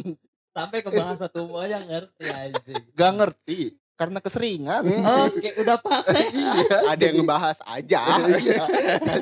Sampai 0.50 0.82
ke 0.82 0.90
bahasa 0.90 1.30
tubuh 1.30 1.62
aja 1.62 1.82
ngerti 1.82 2.26
anjing. 2.30 2.82
Gak 2.94 3.12
ngerti 3.18 3.78
karena 3.94 4.18
keseringan. 4.18 4.82
Oke, 5.30 5.54
udah 5.62 5.78
pas 5.78 6.02
iya. 6.34 6.90
Ada 6.90 7.02
yang 7.10 7.22
ngebahas 7.22 7.58
aja. 7.62 8.00
iya. 8.42 8.64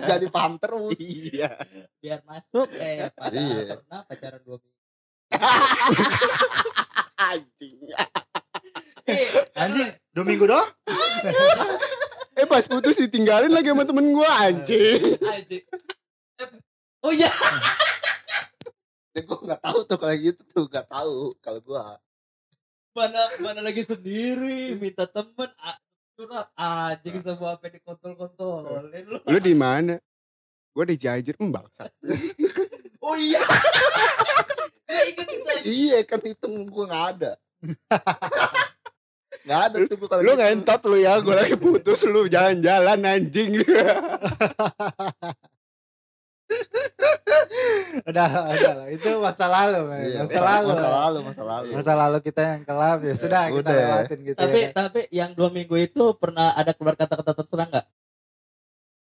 Jadi 0.09 0.27
paham 0.33 0.57
terus. 0.57 0.97
Iya. 0.97 1.53
biar 2.01 2.25
masuk 2.25 2.73
eh 2.81 3.13
pada 3.13 3.37
Iya. 3.37 3.77
pernah 3.79 4.01
pacaran 4.09 4.41
dua 4.45 4.57
minggu. 4.61 4.81
Anjing. 7.21 7.77
Eh, 9.07 9.27
Anjing, 9.59 9.91
dua 10.15 10.25
minggu 10.27 10.47
doang? 10.47 10.69
Eh 12.33 12.49
pas 12.49 12.65
putus 12.65 12.97
ditinggalin 12.97 13.53
lagi 13.53 13.69
sama 13.69 13.85
temen 13.85 14.09
gue 14.09 14.25
anjing. 14.41 15.05
anjing. 15.21 15.63
Oh 17.05 17.13
iya, 17.13 17.29
Ya, 19.13 19.21
gue 19.21 19.39
nggak 19.45 19.61
tahu 19.61 19.85
tuh 19.85 20.01
kalau 20.01 20.17
gitu 20.17 20.41
tuh 20.49 20.65
nggak 20.65 20.89
tahu 20.89 21.37
kalau 21.45 21.61
gua. 21.61 22.01
mana 22.97 23.21
mana 23.41 23.61
lagi 23.61 23.85
sendiri 23.85 24.77
minta 24.81 25.05
temen 25.05 25.53
curhat 26.17 26.49
anjing 26.57 27.21
semua 27.21 27.61
apa 27.61 27.69
dikontol-kontolin 27.69 29.05
lu. 29.05 29.21
Lu 29.29 29.39
di 29.39 29.53
mana? 29.53 30.01
Gue 30.73 30.85
di 30.89 30.97
Cianjur, 30.97 31.37
hmm, 31.37 31.53
bangsat. 31.53 31.93
Oh 33.03 33.19
iya. 33.19 33.43
Iya 35.67 36.07
kan 36.07 36.23
itu 36.23 36.47
gua 36.71 36.87
nggak 36.87 37.07
ada. 37.19 37.33
Nggak 39.43 39.61
ada 39.67 39.77
tuh 39.91 39.97
kalau 40.07 40.23
Lu 40.23 40.33
gitu. 40.33 40.41
ngentot 40.41 40.81
lu 40.87 40.97
ya, 40.99 41.13
gue 41.19 41.35
lagi 41.35 41.57
putus 41.59 42.01
lu 42.07 42.31
jalan-jalan 42.31 42.99
anjing. 43.03 43.59
Udah, 48.03 48.29
udah 48.29 48.73
lah. 48.83 48.87
Itu 48.89 49.21
masa 49.21 49.47
lalu. 49.49 49.81
Iya, 49.93 50.25
masa 50.25 50.41
lalu. 50.41 50.69
Masa 50.73 50.89
lalu, 50.89 51.19
masa 51.23 51.43
lalu. 51.45 51.69
Masa 51.77 51.93
lalu 51.93 52.19
kita 52.25 52.41
yang 52.41 52.63
kelam 52.65 52.99
ya 53.05 53.15
sudah 53.15 53.43
kita 53.53 53.61
Udah. 53.61 53.75
lewatin 53.77 54.19
gitu 54.25 54.39
Tapi 54.41 54.59
ya. 54.59 54.69
tapi 54.73 55.01
yang 55.13 55.31
dua 55.37 55.49
minggu 55.53 55.77
itu 55.77 56.03
pernah 56.17 56.57
ada 56.57 56.73
keluar 56.73 56.97
kata-kata 56.97 57.33
terserah 57.37 57.67
nggak? 57.69 57.87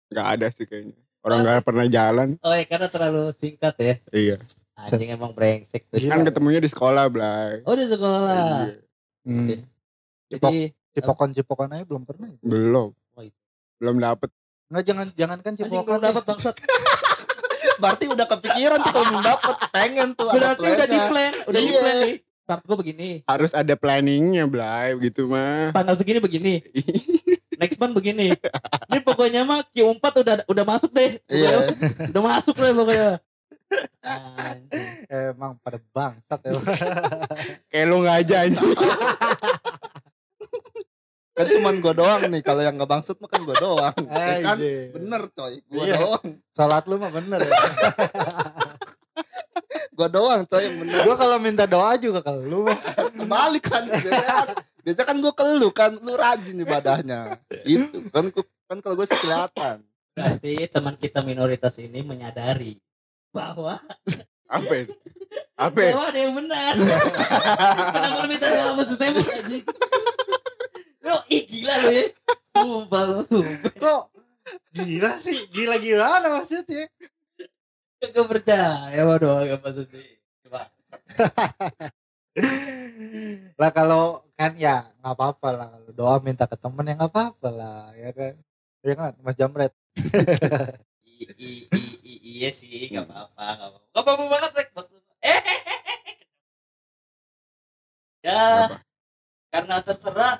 Gak 0.10 0.28
ada 0.38 0.48
sih 0.50 0.66
kayaknya. 0.66 0.98
Orang 1.22 1.46
gak 1.46 1.62
pernah 1.62 1.86
jalan. 1.86 2.28
Oh 2.42 2.54
ya 2.54 2.66
karena 2.66 2.88
terlalu 2.90 3.22
singkat 3.38 3.76
ya. 3.78 3.96
Iya. 4.10 4.38
Anjing 4.80 5.10
emang 5.14 5.32
brengsek 5.36 5.86
tuh. 5.92 6.00
Kan 6.02 6.24
ketemunya 6.26 6.58
di 6.64 6.70
sekolah, 6.72 7.06
Blay. 7.12 7.62
Oh 7.68 7.76
di 7.78 7.86
sekolah. 7.86 8.66
Iya. 8.66 8.78
Hmm. 9.30 9.48
Jadi 10.30 10.72
Cipokon-cipokan 10.90 11.70
aja 11.72 11.86
belum 11.86 12.04
pernah. 12.04 12.28
itu. 12.28 12.42
Belum. 12.44 12.90
Oh, 13.14 13.24
itu. 13.24 13.38
Belum 13.78 13.98
dapet. 13.98 14.30
Enggak 14.70 14.84
jangan 14.86 15.06
jangankan 15.14 15.52
anjing 15.54 15.66
cipokan. 15.66 15.86
belum 15.86 16.02
dapat 16.02 16.24
bangsat. 16.26 16.56
Berarti 17.82 18.06
udah 18.06 18.26
kepikiran 18.28 18.78
tuh 18.80 18.92
kalau 18.92 19.06
belum 19.08 19.24
dapet 19.24 19.56
pengen 19.72 20.08
tuh 20.12 20.28
Berarti 20.28 20.68
udah 20.68 20.88
di 20.88 21.00
plan, 21.00 21.32
udah 21.48 21.60
di 21.60 21.70
Iya. 21.70 21.80
plan 21.80 21.96
nih. 21.98 22.16
Start 22.44 22.64
gue 22.66 22.78
begini, 22.82 23.10
Harus 23.24 23.52
ada 23.54 23.74
planningnya, 23.78 24.50
Blay. 24.50 24.98
Gitu 25.00 25.30
mah. 25.30 25.70
tanggal 25.70 25.94
segini 25.96 26.18
begini. 26.18 26.54
next 27.62 27.78
month 27.78 27.94
begini. 27.94 28.34
Ini 28.90 29.00
pokoknya 29.00 29.46
mah 29.46 29.62
Q4 29.70 30.02
udah 30.02 30.36
udah 30.44 30.66
masuk 30.66 30.90
deh. 30.90 31.22
Iya. 31.30 31.70
Udah 32.10 32.24
masuk 32.26 32.58
deh 32.58 32.74
pokoknya. 32.74 33.10
Emang 35.08 35.62
pada 35.62 35.78
bangsat 35.88 36.40
ya 36.42 36.58
Kayak 37.70 37.86
lu 37.86 38.02
nggak 38.02 38.18
aja 38.18 38.36
anjing. 38.44 38.66
kan 41.40 41.48
cuman 41.56 41.80
gua 41.80 41.96
doang 41.96 42.28
nih 42.28 42.44
kalau 42.44 42.60
yang 42.60 42.76
nggak 42.76 42.92
bangsat 42.92 43.16
mah 43.24 43.32
kan 43.32 43.40
gua 43.48 43.56
doang 43.56 43.96
Ya 43.96 44.44
kan 44.44 44.58
bener 44.92 45.22
coy 45.32 45.64
gua 45.72 45.84
Iya. 45.88 45.96
doang 45.96 46.26
salat 46.52 46.84
lu 46.92 47.00
mah 47.00 47.12
bener 47.16 47.40
ya 47.40 47.52
gua 49.96 50.08
doang 50.12 50.44
coy 50.44 50.68
yang 50.68 50.76
bener 50.84 51.00
gua 51.08 51.16
kalau 51.16 51.40
minta 51.40 51.64
doa 51.64 51.96
juga 51.96 52.20
kalau 52.20 52.44
lu 52.44 52.68
mah 52.68 52.76
kembali 53.16 53.60
kan 53.64 53.88
biasanya 53.88 55.04
kan, 55.08 55.16
kan 55.16 55.18
gua 55.24 55.32
ke 55.32 55.44
lu 55.48 55.72
kan 55.72 55.96
lu 55.96 56.12
rajin 56.20 56.60
ibadahnya 56.60 57.40
itu 57.64 57.88
kan 58.12 58.28
kan 58.68 58.78
kalau 58.84 59.00
gue 59.00 59.08
sih 59.08 59.18
kelihatan 59.18 59.82
Berarti 60.20 60.68
teman 60.68 61.00
kita 61.00 61.24
minoritas 61.24 61.80
ini 61.80 62.04
menyadari 62.04 62.76
bahwa 63.32 63.80
Apa? 64.52 64.74
ini? 64.84 64.92
Apa? 65.66 65.80
ini? 65.80 65.94
bahwa 65.96 66.08
ada 66.12 66.20
yang 66.20 66.34
benar. 66.36 66.74
Kenapa 67.96 68.18
lu 68.20 68.28
minta 68.28 68.48
doa 68.52 68.84
sama 68.84 69.22
anjing? 69.24 69.64
Lu 71.10 71.18
ih 71.34 71.44
gila 71.50 71.74
lu 71.82 71.90
ya. 71.90 72.06
Sumpah 72.54 73.02
lu 73.10 73.20
sumpah. 73.26 73.74
kok 73.74 74.04
gila 74.78 75.12
sih 75.18 75.50
gila 75.50 75.82
gimana 75.82 76.30
maksudnya 76.30 76.86
Gak 78.00 78.28
percaya 78.30 79.02
doa 79.18 79.50
gak 79.50 79.60
maksudnya. 79.66 80.06
Coba. 80.46 80.70
lah 83.60 83.72
kalau 83.76 84.24
kan 84.40 84.56
ya 84.56 84.88
nggak 85.04 85.16
apa-apa 85.18 85.48
lah 85.52 85.68
kalau 85.68 85.92
doa 85.92 86.16
minta 86.24 86.48
ke 86.48 86.56
temen 86.56 86.88
ya 86.88 86.96
nggak 86.96 87.12
apa-apa 87.12 87.50
lah 87.52 87.92
ya 88.00 88.16
kan 88.16 88.34
ya 88.86 88.94
kan 88.96 89.12
Mas 89.20 89.36
Jamret 89.36 89.74
I, 91.20 91.28
i, 91.36 91.68
i, 91.68 91.82
i, 92.00 92.14
iya 92.40 92.48
sih, 92.48 92.88
gak 92.88 93.04
apa-apa, 93.04 93.76
gak 93.92 93.92
apa-apa. 93.92 94.24
Banget, 94.32 94.52
Rek. 94.56 94.70
Buat. 94.72 94.88
Eh, 95.20 95.42
ya, 98.24 98.72
Apa? 98.72 98.80
karena 99.52 99.76
terserah. 99.84 100.40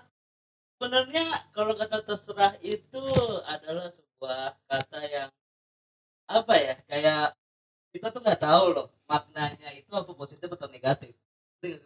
Sebenarnya 0.80 1.44
kalau 1.52 1.76
kata 1.76 2.08
terserah 2.08 2.56
itu 2.64 3.04
adalah 3.44 3.92
sebuah 3.92 4.56
kata 4.64 5.00
yang 5.12 5.28
apa 6.24 6.56
ya, 6.56 6.76
kayak 6.88 7.36
kita 7.92 8.08
tuh 8.16 8.24
nggak 8.24 8.40
tahu 8.40 8.66
loh 8.72 8.88
maknanya 9.04 9.76
itu 9.76 9.92
apa 9.92 10.16
positif 10.16 10.48
atau 10.48 10.72
negatif. 10.72 11.12
Nggak 11.60 11.84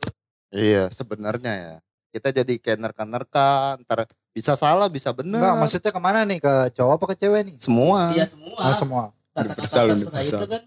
iya 0.54 0.94
sebenarnya 0.94 1.54
ya. 1.58 1.76
Kita 2.14 2.30
jadi 2.30 2.54
kayak 2.62 2.86
nerka-nerka 2.86 3.82
ntar 3.82 4.06
bisa 4.30 4.54
salah 4.54 4.86
bisa 4.86 5.10
bener. 5.10 5.42
Enggak 5.42 5.58
maksudnya 5.58 5.90
ke 5.90 5.98
mana 5.98 6.22
nih? 6.22 6.38
Ke 6.38 6.54
cowok 6.78 6.94
apa 6.94 7.06
ke 7.10 7.16
cewek 7.26 7.42
nih? 7.50 7.56
Semua. 7.58 8.14
Iya 8.14 8.30
semua. 8.30 8.62
Ah, 8.62 8.78
semua. 8.78 9.04
Kata-kata 9.34 9.58
Universal, 9.58 9.86
terserah 9.90 10.22
universal. 10.22 10.38
itu 10.38 10.46
kan 10.54 10.64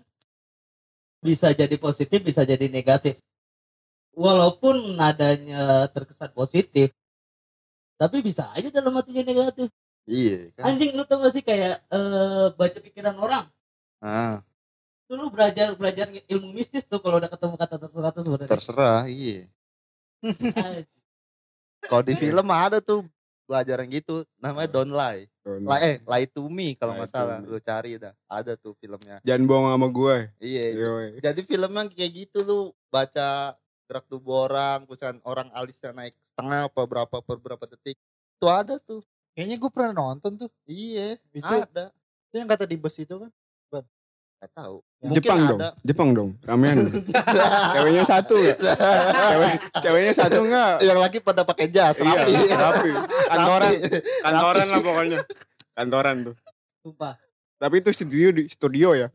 bisa 1.22 1.48
jadi 1.54 1.76
positif 1.78 2.18
bisa 2.26 2.42
jadi 2.42 2.66
negatif. 2.66 3.22
Walaupun 4.18 4.98
nadanya 4.98 5.86
terkesan 5.94 6.34
positif 6.34 6.90
tapi 7.96 8.20
bisa 8.20 8.48
aja 8.52 8.68
dalam 8.68 8.92
hatinya 8.94 9.24
negatif. 9.24 9.68
Iya 10.06 10.54
kan. 10.54 10.72
Anjing 10.72 10.94
lu 10.94 11.02
tau 11.02 11.18
gak 11.18 11.32
sih 11.34 11.42
kayak 11.42 11.82
eh, 11.82 12.46
baca 12.54 12.78
pikiran 12.78 13.16
orang? 13.18 13.44
Ah, 13.98 14.38
tuh 15.08 15.16
lu 15.18 15.32
belajar 15.32 15.74
belajar 15.74 16.06
ilmu 16.28 16.52
mistis 16.52 16.84
tuh 16.84 17.00
kalau 17.00 17.18
udah 17.18 17.30
ketemu 17.30 17.54
kata 17.56 17.74
terserah 17.78 18.12
tuh 18.12 18.22
sebenarnya. 18.22 18.50
Terserah 18.52 19.00
iya. 19.08 19.40
Kalau 21.86 22.02
di 22.02 22.14
film 22.18 22.46
ada 22.50 22.78
tuh 22.82 23.06
pelajaran 23.46 23.86
gitu 23.86 24.26
namanya 24.36 24.68
don't 24.68 24.90
lie. 24.90 25.26
Don't- 25.46 25.62
Lie, 25.62 25.82
eh 25.86 25.96
lie. 26.02 26.26
To 26.34 26.50
me 26.50 26.74
kalau 26.74 26.98
Lie 26.98 27.06
nggak 27.06 27.10
salah 27.14 27.38
lu 27.38 27.58
cari 27.62 27.94
dah 28.02 28.10
ada 28.26 28.58
tuh 28.58 28.74
filmnya. 28.82 29.22
Jangan 29.22 29.46
bohong 29.46 29.66
sama 29.70 29.88
gue. 29.88 30.16
iya 30.42 30.64
jadi 31.22 31.40
filmnya 31.46 31.86
kayak 31.86 32.12
gitu 32.26 32.38
lu 32.42 32.58
baca 32.90 33.54
gerak 33.86 34.04
tubuh 34.10 34.50
orang 34.50 34.82
misalkan 34.90 35.22
orang 35.22 35.48
alisnya 35.54 35.94
naik 35.94 36.14
setengah 36.34 36.66
apa 36.66 36.82
berapa 36.84 37.16
per 37.22 37.38
berapa 37.38 37.64
detik 37.70 37.94
itu 38.36 38.46
ada 38.50 38.82
tuh 38.82 39.00
kayaknya 39.32 39.56
gue 39.56 39.70
pernah 39.70 39.92
nonton 39.94 40.34
tuh 40.36 40.50
iya 40.66 41.14
itu 41.30 41.46
ada 41.46 41.94
itu 42.28 42.34
yang 42.34 42.50
kata 42.50 42.66
di 42.66 42.76
bus 42.76 42.98
itu 42.98 43.14
kan 43.14 43.30
nggak 44.36 44.52
tahu 44.52 44.76
Jepang 45.16 45.40
dong. 45.48 45.58
ada 45.62 45.70
Jepang 45.80 46.10
dong. 46.12 46.30
Ramean. 46.42 46.76
Ceweknya 47.78 48.04
satu 48.04 48.36
ya. 48.36 48.52
Cewek, 48.58 49.52
ceweknya 49.80 50.12
satu 50.12 50.38
enggak? 50.42 50.82
yang 50.82 50.98
lagi 50.98 51.18
pada 51.22 51.46
pakai 51.46 51.70
jas 51.70 52.02
rapi 52.02 52.34
Iya, 52.34 52.56
rapi. 52.68 52.90
Kantoran, 53.30 53.70
Rapi. 53.70 53.98
kantoran 54.26 54.66
lah 54.66 54.80
pokoknya. 54.82 55.18
Kantoran 55.72 56.16
tuh. 56.26 56.34
sumpah 56.82 57.14
Tapi 57.56 57.74
itu 57.80 57.90
studio 57.94 58.28
di 58.34 58.42
studio 58.50 58.88
ya. 58.92 59.08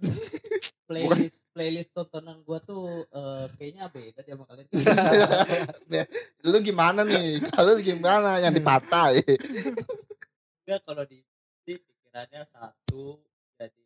playlist 0.88 1.41
playlist 1.52 1.92
tontonan 1.92 2.40
gua 2.42 2.60
tuh 2.60 3.04
eh, 3.08 3.46
kayaknya 3.56 3.88
beda 3.88 4.20
dia 4.24 4.34
sama 4.34 4.48
kalian. 4.48 4.68
Lu 6.48 6.58
gimana 6.60 7.04
nih? 7.04 7.44
Kalau 7.52 7.78
gimana? 7.78 8.40
Yang 8.40 8.64
dipatah 8.64 9.08
enggak 10.62 10.80
kalau 10.88 11.04
di 11.04 11.20
di 11.62 11.74
pikirannya 11.76 12.48
satu 12.48 13.20
jadi 13.60 13.82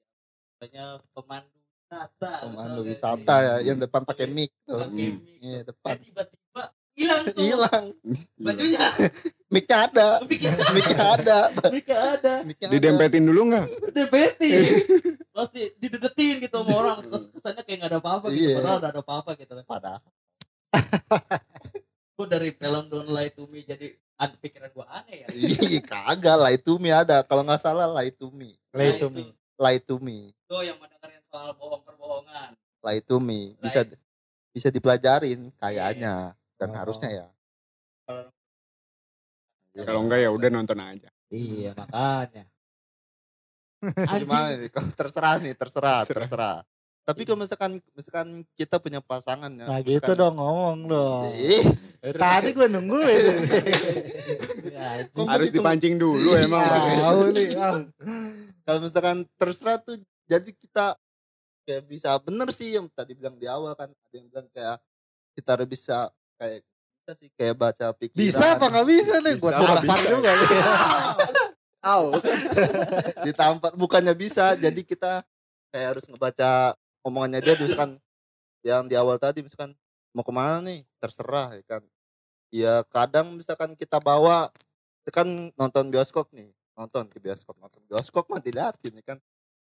misalnya 0.53 0.85
pemandu 1.11 1.57
wisata 1.57 2.31
pemandu 2.45 2.81
wisata 2.85 3.35
ya 3.41 3.55
yang 3.65 3.77
depan 3.81 4.05
pakai 4.05 4.29
mic 4.29 4.53
tuh. 4.63 4.85
Pakai 4.85 4.89
Hmm. 4.89 5.17
mic. 5.17 5.41
iya 5.41 5.57
Eh, 5.57 5.63
depan. 5.65 5.95
Tiba-tiba 5.97 6.63
hilang 6.93 7.23
tuh. 7.27 7.41
Hilang. 7.41 7.85
Bajunya. 8.37 8.85
Micnya 9.55 9.77
ada. 9.87 10.09
Miknya 10.25 10.51
micnya 10.75 11.05
ada. 11.15 11.39
Miknya 11.73 11.97
ada. 12.17 12.33
Micnya 12.43 12.67
ada. 12.67 12.73
Didempetin 12.75 13.23
dulu 13.23 13.41
enggak? 13.49 13.65
debetin 13.95 14.61
pasti 15.31 15.67
didedetin 15.75 16.39
gitu 16.39 16.63
sama 16.63 16.71
orang 16.75 16.97
Kes- 17.03 17.27
kesannya 17.27 17.63
kayak 17.67 17.77
gak 17.83 17.91
ada 17.91 17.99
apa-apa 17.99 18.24
gitu 18.24 18.24
Iya. 18.35 18.55
padahal 18.59 18.77
ada 18.83 18.99
apa-apa 18.99 19.31
gitu 19.35 19.53
padahal. 19.63 20.01
Gue 22.15 22.27
dari 22.27 22.49
film 22.51 22.83
Don't 22.85 23.09
Lie 23.09 23.29
to 23.29 23.43
Me 23.45 23.59
jadi 23.61 23.91
an- 24.15 24.39
pikiran 24.39 24.71
gue 24.71 24.85
aneh 24.87 25.17
ya. 25.21 25.27
Ih, 25.29 25.83
kagak. 25.83 26.37
Lie 26.37 26.55
to 26.57 26.75
me 26.75 26.87
ada. 26.87 27.19
Kalau 27.21 27.43
nggak 27.43 27.59
salah 27.59 27.91
lie 27.91 28.07
to 28.09 28.31
me. 28.31 28.55
Nah, 28.71 28.87
to 28.95 28.95
itu. 28.95 29.07
me. 29.11 29.25
Lie 29.55 29.81
to 29.81 29.95
me. 29.99 30.31
Tuh 30.47 30.63
yang 30.63 30.79
mendengarin 30.79 31.19
soal 31.27 31.51
bohong 31.53 31.83
perbohongan. 31.83 32.55
Lie 32.79 33.03
to 33.03 33.19
me. 33.19 33.59
Bisa 33.59 33.83
bisa 34.49 34.71
dipelajarin 34.71 35.51
kayaknya. 35.55 36.31
Dan 36.55 36.71
Oh. 36.71 36.75
harusnya 36.79 37.09
ya. 37.11 37.27
Kalau 39.75 40.07
enggak 40.07 40.23
ya 40.23 40.31
udah 40.31 40.49
nonton 40.49 40.79
aja. 40.79 41.11
iya 41.27 41.75
makanya. 41.75 42.47
Gimana 44.23 44.55
nih? 44.55 44.71
Kalau 44.71 44.87
terserah 44.95 45.35
nih 45.35 45.51
terserah 45.51 46.07
Terserah. 46.07 46.23
terserah 46.23 46.57
tapi 47.05 47.21
kalau 47.21 47.37
misalkan 47.39 47.71
misalkan 47.93 48.27
kita 48.53 48.75
punya 48.75 48.97
pasangan 48.97 49.47
ya 49.51 49.63
nah 49.63 49.79
gitu 49.79 50.01
misalkan- 50.01 50.17
dong 50.19 50.35
ngomong 50.35 50.77
dong 50.85 51.23
Eh, 52.01 52.13
tadi 52.13 52.49
gue 52.51 52.67
nungguin 52.67 53.25
Ya, 54.67 55.07
Harus 55.07 55.49
dipancing 55.49 55.95
dulu 55.95 56.35
emang. 56.35 56.61
Iya. 56.61 56.99
tahu 56.99 57.21
nih 57.31 57.47
ah. 57.55 57.79
kalau 58.61 58.79
misalkan 58.79 59.17
terserah 59.35 59.79
tuh 59.79 59.95
jadi 60.25 60.45
kita 60.47 60.97
kayak 61.63 61.83
bisa 61.85 62.13
bener 62.19 62.49
sih 62.49 62.73
yang 62.73 62.85
tadi 62.91 63.13
bilang 63.13 63.33
di 63.33 63.47
awal 63.47 63.73
kan 63.73 63.87
ada 63.87 64.13
yang 64.13 64.27
bilang 64.27 64.45
kayak 64.51 64.77
kita 65.33 65.49
harus 65.51 65.65
bisa 65.67 65.97
kayak 66.35 66.61
bisa 66.61 67.11
sih 67.15 67.29
kayak 67.31 67.55
baca 67.55 67.87
pikiran 67.91 68.19
bisa 68.19 68.45
apa 68.51 68.65
nggak 68.67 68.87
bisa 68.87 69.13
nih 69.19 69.33
gue 69.35 69.51
tampar 69.51 69.77
bisa. 69.81 70.07
juga 70.07 70.29
nih 70.31 70.49
Au. 71.87 72.05
ditampar 73.25 73.71
bukannya 73.73 74.13
bisa 74.13 74.53
jadi 74.55 74.81
kita 74.81 75.21
kayak 75.69 75.87
harus 75.87 76.05
ngebaca 76.05 76.73
omongannya 77.05 77.39
dia 77.39 77.53
misalkan 77.55 78.01
yang 78.59 78.89
di 78.89 78.97
awal 78.97 79.15
tadi 79.15 79.39
misalkan 79.39 79.77
mau 80.09 80.25
ke 80.25 80.31
mana 80.31 80.57
nih? 80.59 80.81
Terserah 80.97 81.53
ya 81.53 81.63
kan. 81.63 81.81
Ya 82.49 82.73
kadang 82.87 83.37
misalkan 83.37 83.73
kita 83.73 83.99
bawa 83.99 84.49
kan 85.07 85.27
nonton 85.53 85.87
bioskop 85.87 86.33
nih 86.33 86.49
nonton 86.73 87.05
ke 87.05 87.21
bioskop 87.21 87.53
nonton 87.55 87.77
bioskop 87.85 88.25
mah 88.25 88.41
dilihatin 88.41 88.93
ya 88.95 89.03
kan. 89.05 89.17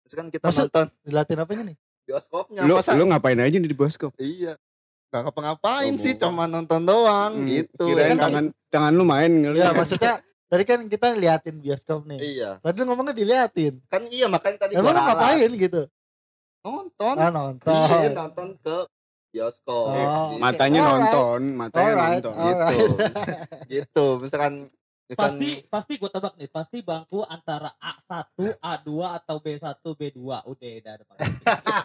Misalkan 0.05 0.29
kita 0.29 0.47
Maksud- 0.47 0.69
nonton 0.69 0.87
dilatin 1.03 1.39
apanya 1.39 1.63
nih? 1.67 1.77
bioskopnya 2.03 2.61
Lu 2.63 2.75
masa 2.75 2.93
lu 2.93 3.07
ngapain 3.07 3.39
aja 3.39 3.57
di 3.57 3.71
bioskop? 3.71 4.13
iya 4.19 4.59
nggak 5.11 5.23
ngapa-ngapain 5.27 5.91
Oh, 5.91 5.99
sih 5.99 6.15
mau. 6.15 6.21
cuma 6.25 6.45
nonton 6.47 6.83
doang 6.83 7.35
Hmm, 7.35 7.47
gitu 7.47 7.83
Kirain 7.85 8.05
ya 8.05 8.11
kan? 8.11 8.19
tangan 8.21 8.45
tangan 8.69 8.93
lu 8.93 9.05
main 9.05 9.27
ya. 9.27 9.39
ngeliat. 9.45 9.73
maksudnya 9.75 10.13
tadi 10.51 10.63
kan 10.65 10.79
kita 10.87 11.07
liatin 11.15 11.57
bioskop 11.57 12.03
nih. 12.05 12.19
Iya. 12.21 12.51
Tadi 12.59 12.77
lu 12.77 12.85
ngomongnya 12.85 13.15
diliatin. 13.15 13.75
Kan 13.87 14.07
iya 14.07 14.27
makanya 14.27 14.59
tadi 14.61 14.73
emang 14.75 14.87
lu 14.87 14.91
gua 14.93 15.07
ngapain 15.09 15.51
gitu 15.57 15.83
nonton 16.63 17.15
ah 17.17 17.23
iya 17.23 17.31
nonton 17.31 18.13
nonton 18.13 18.49
ke 18.61 18.77
bioskop 19.31 19.87
Oh, 19.87 19.95
Gitu. 20.31 20.39
Matanya 20.39 20.81
Alright. 20.81 20.95
nonton, 21.07 21.41
matanya 21.55 21.87
Alright. 21.89 22.15
nonton. 22.19 22.35
Alright. 22.35 22.75
gitu 22.75 22.95
gitu 23.73 24.07
misalkan 24.19 24.55
pasti 25.11 25.49
pasti 25.67 25.93
gue 25.97 26.07
tebak 26.07 26.35
nih 26.35 26.47
pasti 26.49 26.79
bangku 26.81 27.23
antara 27.25 27.75
A1 27.77 28.31
A2 28.57 28.89
atau 29.13 29.37
B1 29.39 29.67
B2 29.83 30.19
udah 30.23 30.71
dah 30.81 30.95
depan 30.97 31.17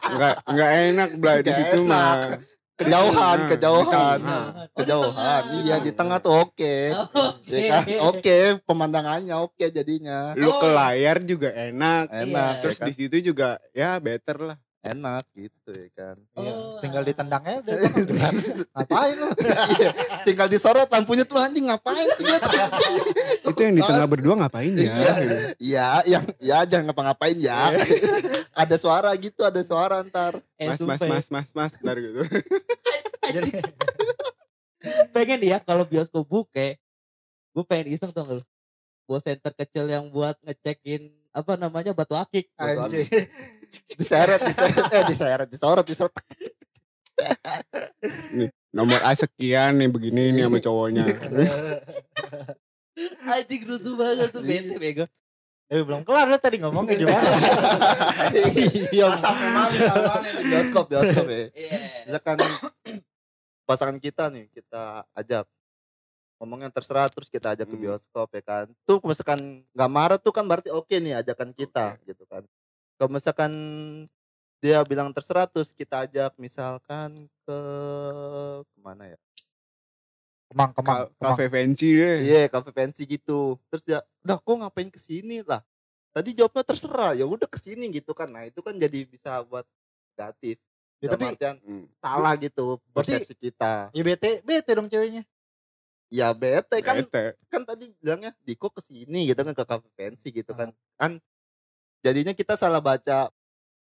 Enggak 0.05 0.33
enggak 0.49 0.69
enak 0.83 1.09
belah 1.15 1.37
di 1.39 1.51
situ 1.51 1.77
mah. 1.81 2.37
kejauhan 2.75 3.37
Nah, 3.39 3.47
kejauhan 3.47 4.19
di 4.19 4.21
tengah. 4.21 4.45
Oh, 4.45 4.67
kejauhan 4.75 5.43
iya 5.59 5.75
di 5.79 5.91
tengah 5.91 6.17
tuh 6.19 6.33
oke 6.35 6.75
Oke. 7.15 7.23
ya 7.47 7.61
kan 7.71 7.83
oke 8.03 8.37
pemandangannya 8.61 9.35
oke 9.39 9.65
jadinya 9.69 10.35
Lu 10.35 10.51
ke 10.53 10.65
Oh. 10.65 10.75
layar 10.75 11.17
juga 11.21 11.49
enak. 11.49 12.11
enak 12.11 12.51
Iya. 12.51 12.61
Terus 12.61 12.75
ya 12.75 12.81
kan? 12.81 12.85
di 12.85 12.93
situ 12.93 13.17
juga 13.23 13.49
ya 13.71 13.97
better 13.97 14.37
lah. 14.43 14.57
Enak 14.85 15.23
gitu 15.33 15.69
ya 15.73 15.89
kan 15.91 16.15
Iya, 16.37 16.53
Oh, 16.53 16.77
tinggal 16.77 17.01
ah. 17.01 17.07
ditendangnya 17.09 17.55
udah? 17.65 17.75
Ngapain 18.75 19.15
lu? 19.17 19.27
Iya, 19.81 19.91
tinggal 20.23 20.47
disorot 20.47 20.85
lampunya 20.87 21.25
tuh 21.25 21.41
anjing 21.41 21.65
ngapain. 21.65 22.05
Itu 23.49 23.59
yang 23.61 23.75
di 23.75 23.83
tengah 23.83 24.05
berdua 24.05 24.33
ngapain 24.37 24.71
ya? 24.73 24.85
Iya. 24.85 25.13
gitu. 25.17 25.35
ya 25.59 25.87
yang 26.05 26.23
ya 26.37 26.57
jangan 26.63 26.91
ngapa-ngapain 26.91 27.37
ya 27.39 27.73
ada 28.61 28.75
suara 28.77 29.09
gitu 29.17 29.41
ada 29.41 29.61
suara 29.61 30.05
ntar 30.05 30.37
Eh, 30.55 30.69
Mas, 30.71 30.79
mas, 30.85 31.01
ya. 31.01 31.09
mas, 31.09 31.25
mas, 31.33 31.49
mas, 31.51 31.71
ntar 31.81 31.97
gitu. 31.97 32.21
Jadi 33.25 33.49
pengen 35.11 35.41
ya 35.41 35.57
kalau 35.59 35.81
bioskop 35.83 36.23
buke 36.23 36.77
gue 37.55 37.63
pengen 37.65 37.87
iseng 37.95 38.11
tuh 38.13 38.39
lu 38.39 38.43
bawa 39.05 39.21
center 39.21 39.53
kecil 39.53 39.85
yang 39.85 40.09
buat 40.09 40.33
ngecekin 40.41 41.09
apa 41.29 41.53
namanya 41.55 41.91
batu 41.91 42.15
akik 42.15 42.49
anjing. 42.57 43.05
Diseret 43.95 44.39
diseret. 44.41 44.85
Eh 44.91 45.03
diseret 45.07 45.47
disorot 45.47 45.85
disorot. 45.85 46.13
Nomor 48.75 48.99
A 49.07 49.15
sekian 49.15 49.79
nih 49.79 49.87
begini 49.87 50.35
nih 50.35 50.51
sama 50.51 50.59
cowoknya. 50.59 51.03
anjing 53.25 53.63
rusuh 53.67 53.95
banget 53.95 54.31
tuh 54.31 54.43
bete 54.43 54.75
bego. 54.75 55.05
Eh 55.65 55.81
belum 55.81 56.05
kelar 56.05 56.29
lu 56.29 56.37
tadi 56.37 56.61
ngomongnya 56.61 56.93
gimana? 56.93 57.25
Iya, 58.93 59.17
sampai 59.17 59.47
nih? 59.49 59.79
bioskop 60.45 60.85
bioskop 60.91 61.25
ya. 61.25 61.49
Iya. 61.57 61.79
Misalkan 62.05 62.37
pasangan 63.65 63.97
kita 63.97 64.29
nih 64.29 64.45
kita 64.53 65.03
ajak. 65.17 65.49
Ngomongnya 66.37 66.69
terserah 66.69 67.07
terus 67.09 67.31
kita 67.31 67.55
ajak 67.55 67.65
ke 67.65 67.75
Hmm. 67.75 67.83
bioskop 67.87 68.27
ya 68.29 68.43
kan. 68.43 68.65
Tuh 68.85 68.99
misalkan 69.07 69.65
nggak 69.73 69.91
marah 69.91 70.19
tuh 70.21 70.35
kan 70.35 70.45
berarti 70.45 70.69
oke 70.69 70.93
nih 70.93 71.17
ajakan 71.23 71.55
kita 71.55 71.97
gitu 72.05 72.27
kan 72.29 72.43
kalau 72.95 73.09
misalkan 73.11 73.51
dia 74.57 74.81
bilang 74.83 75.11
terserah 75.11 75.45
terus 75.45 75.69
kita 75.69 76.03
ajak 76.03 76.33
misalkan 76.35 77.13
ke 77.43 77.57
ke 78.65 78.77
mana 78.79 79.05
ya 79.07 79.19
Kemang, 80.45 80.71
kemang, 80.71 80.85
Ka- 80.85 81.09
kemang. 81.09 81.35
Cafe 81.35 81.45
fancy 81.49 81.89
deh. 81.97 82.17
Iya, 82.21 82.41
kafe 82.47 82.69
fancy 82.69 83.03
gitu. 83.09 83.57
Terus 83.67 83.81
dia, 83.83 83.99
"Dah, 84.21 84.37
kok 84.37 84.55
ngapain 84.55 84.87
ke 84.87 85.01
sini 85.01 85.41
lah?" 85.41 85.59
Tadi 86.13 86.31
jawabnya 86.31 86.63
terserah, 86.63 87.11
ya 87.11 87.25
udah 87.25 87.49
ke 87.49 87.57
sini 87.59 87.89
gitu 87.91 88.13
kan. 88.13 88.29
Nah, 88.29 88.45
itu 88.47 88.61
kan 88.61 88.77
jadi 88.77 89.03
bisa 89.03 89.41
buat 89.43 89.65
negatif. 90.13 90.61
Ya, 91.01 91.11
tapi 91.11 91.27
artian 91.27 91.57
Hmm. 91.59 91.89
salah 91.99 92.37
gitu 92.39 92.77
Berarti- 92.93 93.19
persepsi 93.25 93.35
kita. 93.35 93.89
ya 93.91 94.03
bete, 94.05 94.39
bete 94.45 94.71
dong 94.71 94.87
ceweknya. 94.87 95.25
Ya 96.07 96.29
bete 96.31 96.77
kan 96.79 97.03
Bete. 97.03 97.35
kan 97.51 97.61
tadi 97.65 97.91
bilangnya 97.99 98.31
Diko 98.45 98.69
ke 98.69 98.79
sini 98.79 99.27
gitu 99.27 99.41
kan 99.41 99.51
ke 99.51 99.63
kafe 99.65 99.89
fancy 99.97 100.29
gitu 100.29 100.53
kan. 100.55 100.71
Kan 100.95 101.19
jadinya 102.05 102.37
kita 102.37 102.53
salah 102.53 102.77
baca 102.77 103.33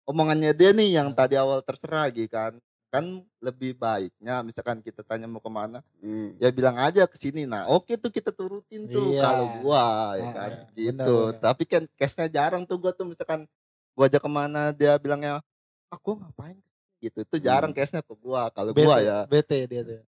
omongannya 0.03 0.51
dia 0.51 0.75
nih 0.75 0.99
yang 0.99 1.15
tadi 1.15 1.39
awal 1.39 1.63
terserah 1.63 2.11
gitu 2.11 2.27
kan. 2.27 2.59
Kan 2.89 3.21
lebih 3.45 3.77
baiknya 3.77 4.41
misalkan 4.41 4.81
kita 4.81 5.05
tanya 5.05 5.29
mau 5.29 5.45
ke 5.45 5.53
mana 5.53 5.85
Hmm. 6.01 6.33
ya 6.41 6.49
bilang 6.49 6.73
aja 6.81 7.05
ke 7.05 7.21
sini 7.21 7.45
nah 7.45 7.69
oke 7.69 7.93
tuh 8.01 8.09
kita 8.09 8.33
turutin 8.33 8.89
tuh 8.89 9.13
Iya. 9.13 9.21
kalau 9.21 9.47
gua 9.61 10.17
ya 10.17 10.25
Ah, 10.25 10.33
kan 10.33 10.51
gitu 10.73 10.97
Benar, 10.97 11.05
benar. 11.37 11.41
tapi 11.45 11.63
kan 11.69 11.83
case-nya 12.01 12.33
jarang 12.33 12.65
tuh 12.65 12.81
gua 12.81 12.97
tuh 12.97 13.05
misalkan 13.05 13.45
gua 13.93 14.09
ajak 14.09 14.25
ke 14.25 14.31
mana 14.33 14.73
dia 14.73 14.97
bilangnya 14.97 15.45
ah 15.93 15.99
gua 16.01 16.17
ngapain 16.17 16.57
ke 16.57 16.65
sini?" 16.65 16.81
gitu 17.05 17.19
itu 17.29 17.37
jarang 17.45 17.71
Hmm. 17.71 17.79
case-nya 17.79 18.01
ke 18.01 18.15
gua 18.17 18.49
kalau 18.49 18.73
gua 18.73 19.05
ya 19.05 19.29
bete 19.29 19.69
dia 19.69 19.85
tuh. 19.85 20.01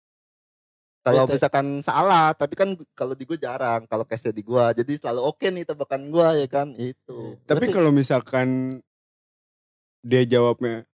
Kalau 1.08 1.24
bete. 1.24 1.34
misalkan 1.36 1.66
salah 1.80 2.30
tapi 2.36 2.54
kan 2.54 2.68
kalau 2.92 3.16
di 3.16 3.24
gua 3.24 3.38
jarang 3.40 3.82
kalau 3.88 4.04
case-nya 4.04 4.34
di 4.36 4.44
gua. 4.44 4.70
Jadi 4.76 4.92
selalu 5.00 5.20
oke 5.24 5.46
nih 5.48 5.64
tebakan 5.64 6.02
gua 6.12 6.36
ya 6.36 6.46
kan? 6.46 6.72
Itu. 6.76 7.40
Tapi 7.48 7.64
Berarti- 7.64 7.74
kalau 7.74 7.90
misalkan 7.90 8.78
dia 10.04 10.22
jawabnya 10.24 10.86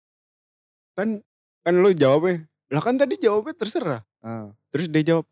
kan 0.94 1.24
kan 1.62 1.74
lu 1.74 1.90
jawabnya 1.92 2.46
lah 2.72 2.82
kan 2.82 2.96
tadi 2.96 3.16
jawabnya 3.20 3.54
terserah. 3.56 4.02
Ah. 4.22 4.52
Terus 4.72 4.88
dia 4.88 5.02
jawab 5.14 5.26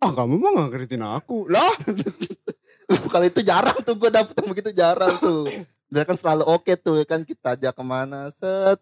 ah 0.00 0.12
kamu 0.16 0.34
mah 0.40 0.50
gak 0.56 0.68
ngertiin 0.72 1.04
aku. 1.04 1.48
Lah. 1.52 1.72
Kalau 3.12 3.22
itu 3.22 3.40
jarang 3.46 3.78
tuh 3.86 3.94
gua 3.94 4.10
dapet 4.10 4.34
yang 4.34 4.48
begitu 4.50 4.70
jarang 4.74 5.14
tuh. 5.22 5.46
Dia 5.90 6.02
kan 6.02 6.18
selalu 6.18 6.42
oke 6.46 6.72
tuh 6.80 6.98
ya 6.98 7.06
kan? 7.06 7.22
Kita 7.22 7.54
ajak 7.54 7.72
ke 7.76 7.84
mana 7.86 8.26
set 8.34 8.80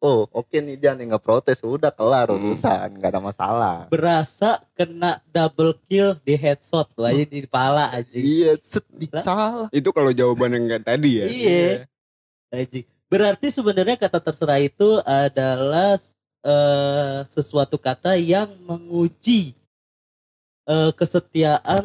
oh 0.00 0.24
oke 0.30 0.52
nih 0.54 0.74
dia 0.74 0.92
nih 0.92 1.06
nggak 1.06 1.20
protes 1.20 1.60
udah 1.60 1.90
kelar 1.90 2.26
Hmm. 2.26 2.40
urusan 2.42 2.88
nggak 2.94 3.10
ada 3.10 3.20
masalah 3.20 3.76
berasa 3.86 4.58
kena 4.72 5.20
double 5.26 5.76
kill 5.84 6.16
di 6.18 6.34
headshot 6.34 6.88
tuh 6.90 7.04
aja 7.04 7.20
di 7.22 7.44
kepala 7.44 7.88
anjing 7.90 8.20
Iya, 8.20 8.52
set 8.58 8.84
di- 8.90 9.06
Lah. 9.06 9.20
salah. 9.20 9.66
itu 9.70 9.88
kalau 9.90 10.10
jawaban 10.10 10.50
yang 10.50 10.64
enggak 10.66 10.84
tadi 10.86 11.10
ya. 11.14 11.26
Iya. 11.26 11.68
Anjing. 12.50 12.86
Berarti 13.06 13.46
sebenarnya 13.48 13.96
kata 13.96 14.18
terserah 14.18 14.58
itu 14.58 14.88
adalah 15.02 15.98
eh, 16.40 17.18
sesuatu 17.26 17.76
kata 17.76 18.14
yang 18.14 18.48
menguji 18.62 19.52
eh, 20.64 20.90
kesetiaan 20.90 21.84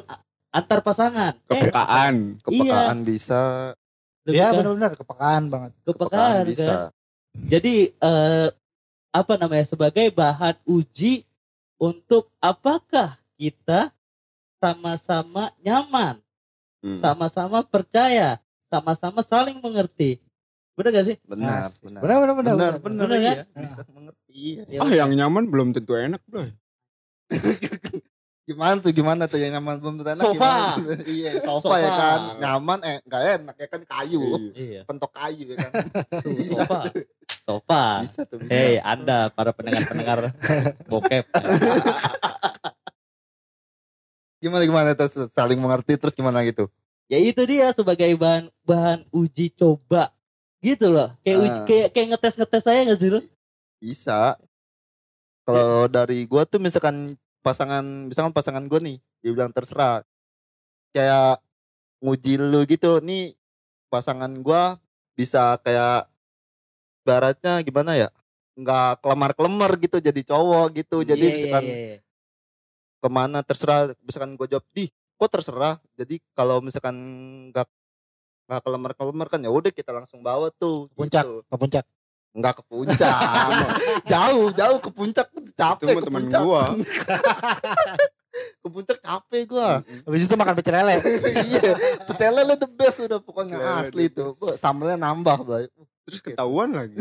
antar 0.49 0.79
pasangan. 0.79 1.35
Eh, 1.45 1.59
Kepekaan. 1.59 2.39
Kepekaan 2.39 2.97
bisa, 3.01 3.73
lebih 4.23 4.37
Iya 4.37 4.47
benar-benar 4.53 4.91
kepekaan 4.93 5.43
banget. 5.49 5.71
kepekaan 5.83 6.45
kepekaan 6.45 6.55
kan. 6.55 6.94
Jadi 7.45 7.91
eh, 7.91 8.49
apa 9.11 9.33
namanya 9.35 9.63
sebagai 9.63 10.07
bahan 10.11 10.55
uji 10.63 11.23
untuk 11.75 12.31
apakah 12.39 13.19
kita 13.35 13.91
sama-sama 14.57 15.51
nyaman, 15.59 16.19
Hmm. 16.85 16.93
sama-sama 16.93 17.65
percaya, 17.65 18.37
sama-sama 18.69 19.25
saling 19.25 19.57
mengerti. 19.57 20.21
Bener 20.77 20.93
gak 20.93 21.07
sih? 21.07 21.17
Benar, 21.25 21.65
Asik. 21.71 21.81
benar. 21.81 22.01
Benar 22.03 22.17
benar 22.21 22.35
benar. 22.35 22.35
Benar, 22.35 22.55
benar. 22.55 22.79
benar, 22.83 23.05
Benar, 23.09 23.17
iya. 23.17 23.33
kan? 23.41 23.61
Bisa 23.63 23.81
mengerti. 23.89 24.37
iya. 24.37 24.61
Ya 24.69 24.79
Ah 24.85 24.91
yang 24.93 25.11
nyaman 25.15 25.49
belum 25.49 25.73
tentu 25.73 25.97
enak 25.97 26.21
bro. 26.29 26.45
Gimana 28.45 28.77
tuh 28.77 28.93
gimana 28.93 29.25
tuh 29.25 29.41
yang 29.41 29.57
nyaman 29.57 29.81
belum 29.81 30.05
tentu 30.05 30.09
enak 30.13 30.21
Sofa. 30.21 30.53
iya, 31.09 31.31
sofa, 31.41 31.75
ya 31.81 31.89
Sofa. 31.89 31.97
kan. 31.97 32.19
Nyaman 32.37 32.79
eh 32.85 32.97
enggak 33.01 33.21
enak 33.41 33.55
ya 33.57 33.67
kan 33.73 33.81
kayu. 33.83 34.21
Iya. 34.21 34.37
Iya. 34.53 34.81
Pentok 34.85 35.11
kayu 35.17 35.43
ya 35.49 35.57
kan. 35.65 35.71
bisa. 36.37 36.61
Sofa. 36.61 36.79
Sofa. 37.41 37.83
Bisa 38.05 38.21
tuh 38.29 38.37
bisa. 38.37 38.53
Hei 38.53 38.77
Anda 38.77 39.33
para 39.33 39.49
pendengar-pendengar 39.49 40.29
bokep. 40.93 41.25
Gimana 44.37 44.61
gimana 44.61 44.89
terus 44.93 45.17
saling 45.33 45.57
mengerti 45.57 45.97
terus 45.97 46.13
gimana 46.13 46.45
gitu? 46.45 46.69
Ya 47.09 47.17
itu 47.17 47.41
dia 47.49 47.73
sebagai 47.73 48.13
bahan 48.13 48.53
bahan 48.61 49.09
uji 49.09 49.57
coba 49.57 50.13
gitu 50.61 50.93
loh. 50.93 51.17
Kayak 51.25 51.37
uji, 51.41 51.49
Ah. 51.49 51.65
kayak 51.65 51.87
kayak 51.97 52.07
ngetes 52.13 52.35
ngetes 52.37 52.61
saya 52.61 52.79
nggak 52.85 52.99
sih 53.01 53.09
lu? 53.09 53.19
Bisa. 53.81 54.37
Kalau 55.45 55.89
dari 55.89 56.29
gua 56.29 56.45
tuh 56.45 56.61
misalkan 56.61 57.17
pasangan 57.45 58.09
misalkan 58.09 58.33
pasangan 58.33 58.65
gua 58.65 58.81
nih 58.81 58.97
dia 59.21 59.29
bilang 59.29 59.53
terserah 59.53 60.01
kayak 60.89 61.37
nguji 62.01 62.41
lu 62.41 62.65
gitu 62.65 62.97
nih 63.05 63.37
pasangan 63.93 64.33
gua 64.41 64.81
bisa 65.13 65.61
kayak 65.61 66.09
baratnya 67.05 67.61
gimana 67.61 67.93
ya 67.93 68.09
nggak 68.57 69.05
kelemar 69.05 69.31
kelemar 69.37 69.71
gitu 69.77 70.01
jadi 70.01 70.21
cowok 70.25 70.67
gitu 70.81 71.05
jadi 71.05 71.21
Iya, 71.21 71.29
iya, 71.29 71.35
misalkan 71.37 71.63
iya, 71.69 71.77
iya. 71.77 71.97
ke 73.03 73.07
mana 73.11 73.39
terserah 73.45 73.93
misalkan 74.01 74.33
gue 74.33 74.47
jawab 74.49 74.65
di 74.73 74.89
kok 75.15 75.29
terserah 75.29 75.77
jadi 75.93 76.17
kalau 76.33 76.63
misalkan 76.63 76.95
nggak 77.51 77.67
nggak 78.45 78.61
kelemar 78.61 78.91
kelemar 78.95 79.27
kan 79.29 79.39
ya 79.43 79.51
udah 79.51 79.69
kita 79.69 79.91
langsung 79.91 80.23
bawa 80.23 80.49
tuh 80.55 80.87
Puncak. 80.95 81.25
gitu. 81.25 81.43
Ke 81.45 81.55
puncak. 81.59 81.85
Nggak 82.35 82.53
ke 82.59 82.63
puncak. 82.67 83.15
Jauh 84.11 84.51
jauh 84.51 84.79
ke 84.83 84.89
puncak. 84.91 85.27
Itu 85.31 85.51
capek 85.55 85.85
mah 85.87 85.93
ke 85.95 86.03
teman 86.03 86.21
puncak. 86.27 86.41
gua. 86.43 86.63
ke 88.61 88.67
puncak 88.67 88.97
capek 88.99 89.41
gua. 89.47 89.69
Habis 90.03 90.27
itu 90.27 90.35
makan 90.35 90.53
pecel 90.59 90.75
lele. 90.75 90.95
iya 91.49 91.71
pecel 92.03 92.35
lele 92.35 92.59
the 92.59 92.67
best 92.67 93.07
udah 93.07 93.23
pokoknya. 93.23 93.55
Pecel 93.55 93.79
asli 93.87 94.05
Bu, 94.11 94.47
sambelnya 94.59 94.99
nambah 94.99 95.47
boy 95.47 95.63
Terus 96.05 96.19
ketahuan 96.21 96.75
lagi. 96.75 96.99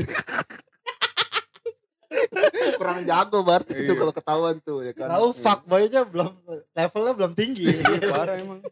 kurang 2.78 3.02
jago 3.02 3.42
berarti 3.42 3.74
itu 3.74 3.92
Iya. 3.92 3.98
kalau 3.98 4.12
ketahuan 4.14 4.56
tuh 4.62 4.86
ya 4.86 4.92
kan? 4.94 5.10
Tahu 5.10 5.28
fuck 5.34 5.66
boy-nya 5.66 6.06
belum 6.06 6.30
levelnya 6.72 7.12
belum 7.12 7.32
tinggi. 7.34 7.66
Iya, 7.74 8.06
Parah 8.06 8.38
emang. 8.38 8.62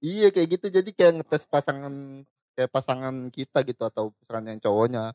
Iya 0.00 0.32
kayak 0.32 0.48
gitu. 0.56 0.66
Jadi 0.72 0.90
kayak 0.96 1.20
ngetes 1.20 1.44
pasangan 1.44 1.92
kayak 2.56 2.72
pasangan 2.72 3.28
kita 3.28 3.60
gitu 3.68 3.84
atau 3.84 4.16
pasangan 4.24 4.56
yang 4.56 4.60
cowoknya 4.64 5.12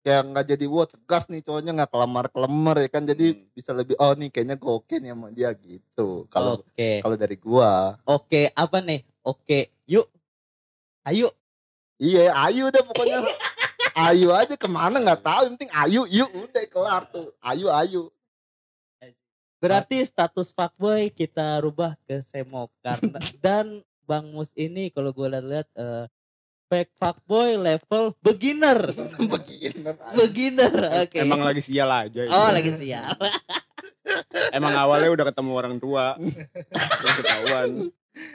kayak 0.00 0.22
nggak 0.26 0.46
jadi 0.48 0.64
wah 0.64 0.88
tegas 0.88 1.28
nih 1.28 1.40
cowoknya 1.40 1.72
nggak 1.76 1.90
kelamar 1.92 2.26
kelemar 2.28 2.76
ya 2.76 2.88
kan 2.88 3.04
jadi 3.04 3.26
Hmm. 3.32 3.44
bisa 3.52 3.70
lebih 3.70 3.94
oh 3.96 4.12
nih 4.16 4.28
kayaknya 4.28 4.56
gue 4.56 4.72
oke 4.72 4.94
nih 4.96 5.10
sama 5.12 5.28
dia 5.28 5.50
gitu 5.52 6.24
kalau 6.28 6.64
Oke. 6.64 6.90
kalau 7.00 7.16
dari 7.16 7.36
gua 7.36 8.00
Oke, 8.02 8.48
apa 8.50 8.80
nih? 8.80 9.04
Oke, 9.20 9.68
yuk. 9.84 10.08
Ayo. 11.04 11.28
iya 12.00 12.32
ayu 12.48 12.68
deh 12.68 12.80
pokoknya 12.80 13.20
ayu 14.08 14.32
aja 14.32 14.56
ke 14.56 14.64
mana 14.64 14.96
nggak 14.96 15.20
tahu 15.20 15.40
yang 15.44 15.54
penting 15.60 15.72
ayu 15.76 16.00
yuk 16.08 16.30
udah 16.32 16.64
kelar 16.66 17.02
tuh 17.06 17.28
ayu 17.40 17.68
ayu 17.68 18.02
Berarti 19.60 20.00
status 20.00 20.56
fuckboy 20.56 21.12
kita 21.12 21.60
rubah 21.60 21.92
ke 22.08 22.24
semok 22.24 22.72
karena 22.80 23.20
dan 23.44 23.84
Bang 24.08 24.32
Mus 24.32 24.56
ini 24.56 24.88
kalau 24.88 25.12
gue 25.12 25.28
lihat-lihat 25.28 25.68
eh, 25.76 26.04
fake 26.70 26.94
fuckboy 26.96 27.58
level 27.58 28.14
beginner. 28.22 28.94
Begini. 29.34 29.82
Beginner. 30.14 31.02
Oke. 31.02 31.18
Emang 31.18 31.42
lagi 31.42 31.58
sial 31.58 31.90
aja. 31.90 32.30
Oh, 32.30 32.48
lagi 32.54 32.70
siap. 32.70 33.18
Emang 34.56 34.78
awalnya 34.78 35.10
udah 35.10 35.26
ketemu 35.34 35.50
orang 35.52 35.76
tua. 35.82 36.14
Terus 36.14 37.14
ketahuan. 37.18 37.90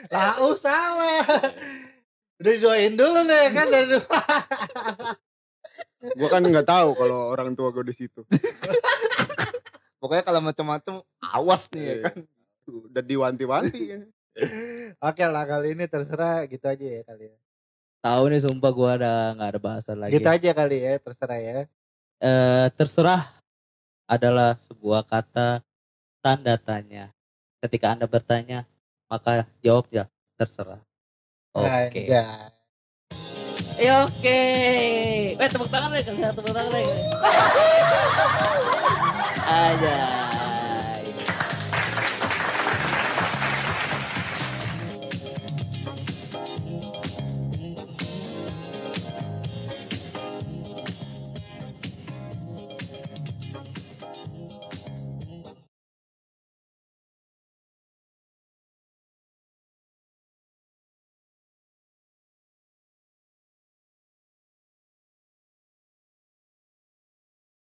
lah 0.08 0.40
oh 0.40 0.56
salah 0.56 1.20
udah 2.40 2.52
didoain 2.52 2.96
dulu 2.96 3.28
nih 3.28 3.52
kan 3.52 3.68
dari 3.68 3.92
Gua 6.16 6.28
kan 6.32 6.40
nggak 6.40 6.64
tahu 6.64 6.96
kalau 6.96 7.28
orang 7.32 7.52
tua 7.52 7.68
gue 7.72 7.84
di 7.84 7.94
situ. 7.96 8.24
Pokoknya 10.00 10.24
kalau 10.24 10.40
macam-macam 10.40 10.94
awas 11.20 11.68
nih 11.72 11.82
ya 11.82 11.92
Iya. 11.92 12.02
kan. 12.08 12.16
Udah 12.66 13.02
diwanti-wanti 13.04 13.80
kan. 13.88 14.00
oke 15.00 15.24
lah 15.32 15.44
kali 15.48 15.72
ini 15.72 15.88
terserah 15.88 16.44
gitu 16.44 16.68
aja 16.68 16.84
ya 16.84 17.00
kali 17.08 17.32
ya 17.32 17.36
Tahu 18.04 18.22
nih 18.30 18.40
sumpah 18.42 18.70
gua 18.70 18.90
ada 19.00 19.12
nggak 19.34 19.48
ada 19.54 19.60
bahasan 19.60 19.96
lagi. 19.98 20.14
gitu 20.16 20.28
aja 20.28 20.50
kali 20.54 20.76
ya 20.82 20.92
terserah 21.02 21.38
ya 21.40 21.58
Eh, 22.16 22.66
terserah 22.72 23.22
adalah 24.08 24.56
sebuah 24.56 25.04
kata 25.04 25.60
tanda 26.24 26.56
tanya. 26.56 27.12
Ketika 27.60 27.92
Anda 27.92 28.08
bertanya, 28.08 28.64
maka 29.10 29.44
jawab 29.60 29.90
ya 29.92 30.08
terserah. 30.40 30.80
Oke. 31.52 31.68
Anjay. 32.08 32.56
Ya 33.76 34.08
oke. 34.08 34.40
Eh 35.36 35.48
tepuk 35.52 35.68
tangan 35.68 35.92
deh, 35.92 36.00
kasih 36.00 36.32
tepuk 36.32 36.52
tangan 36.56 36.72
deh. 36.72 36.84
Aja. 39.46 40.25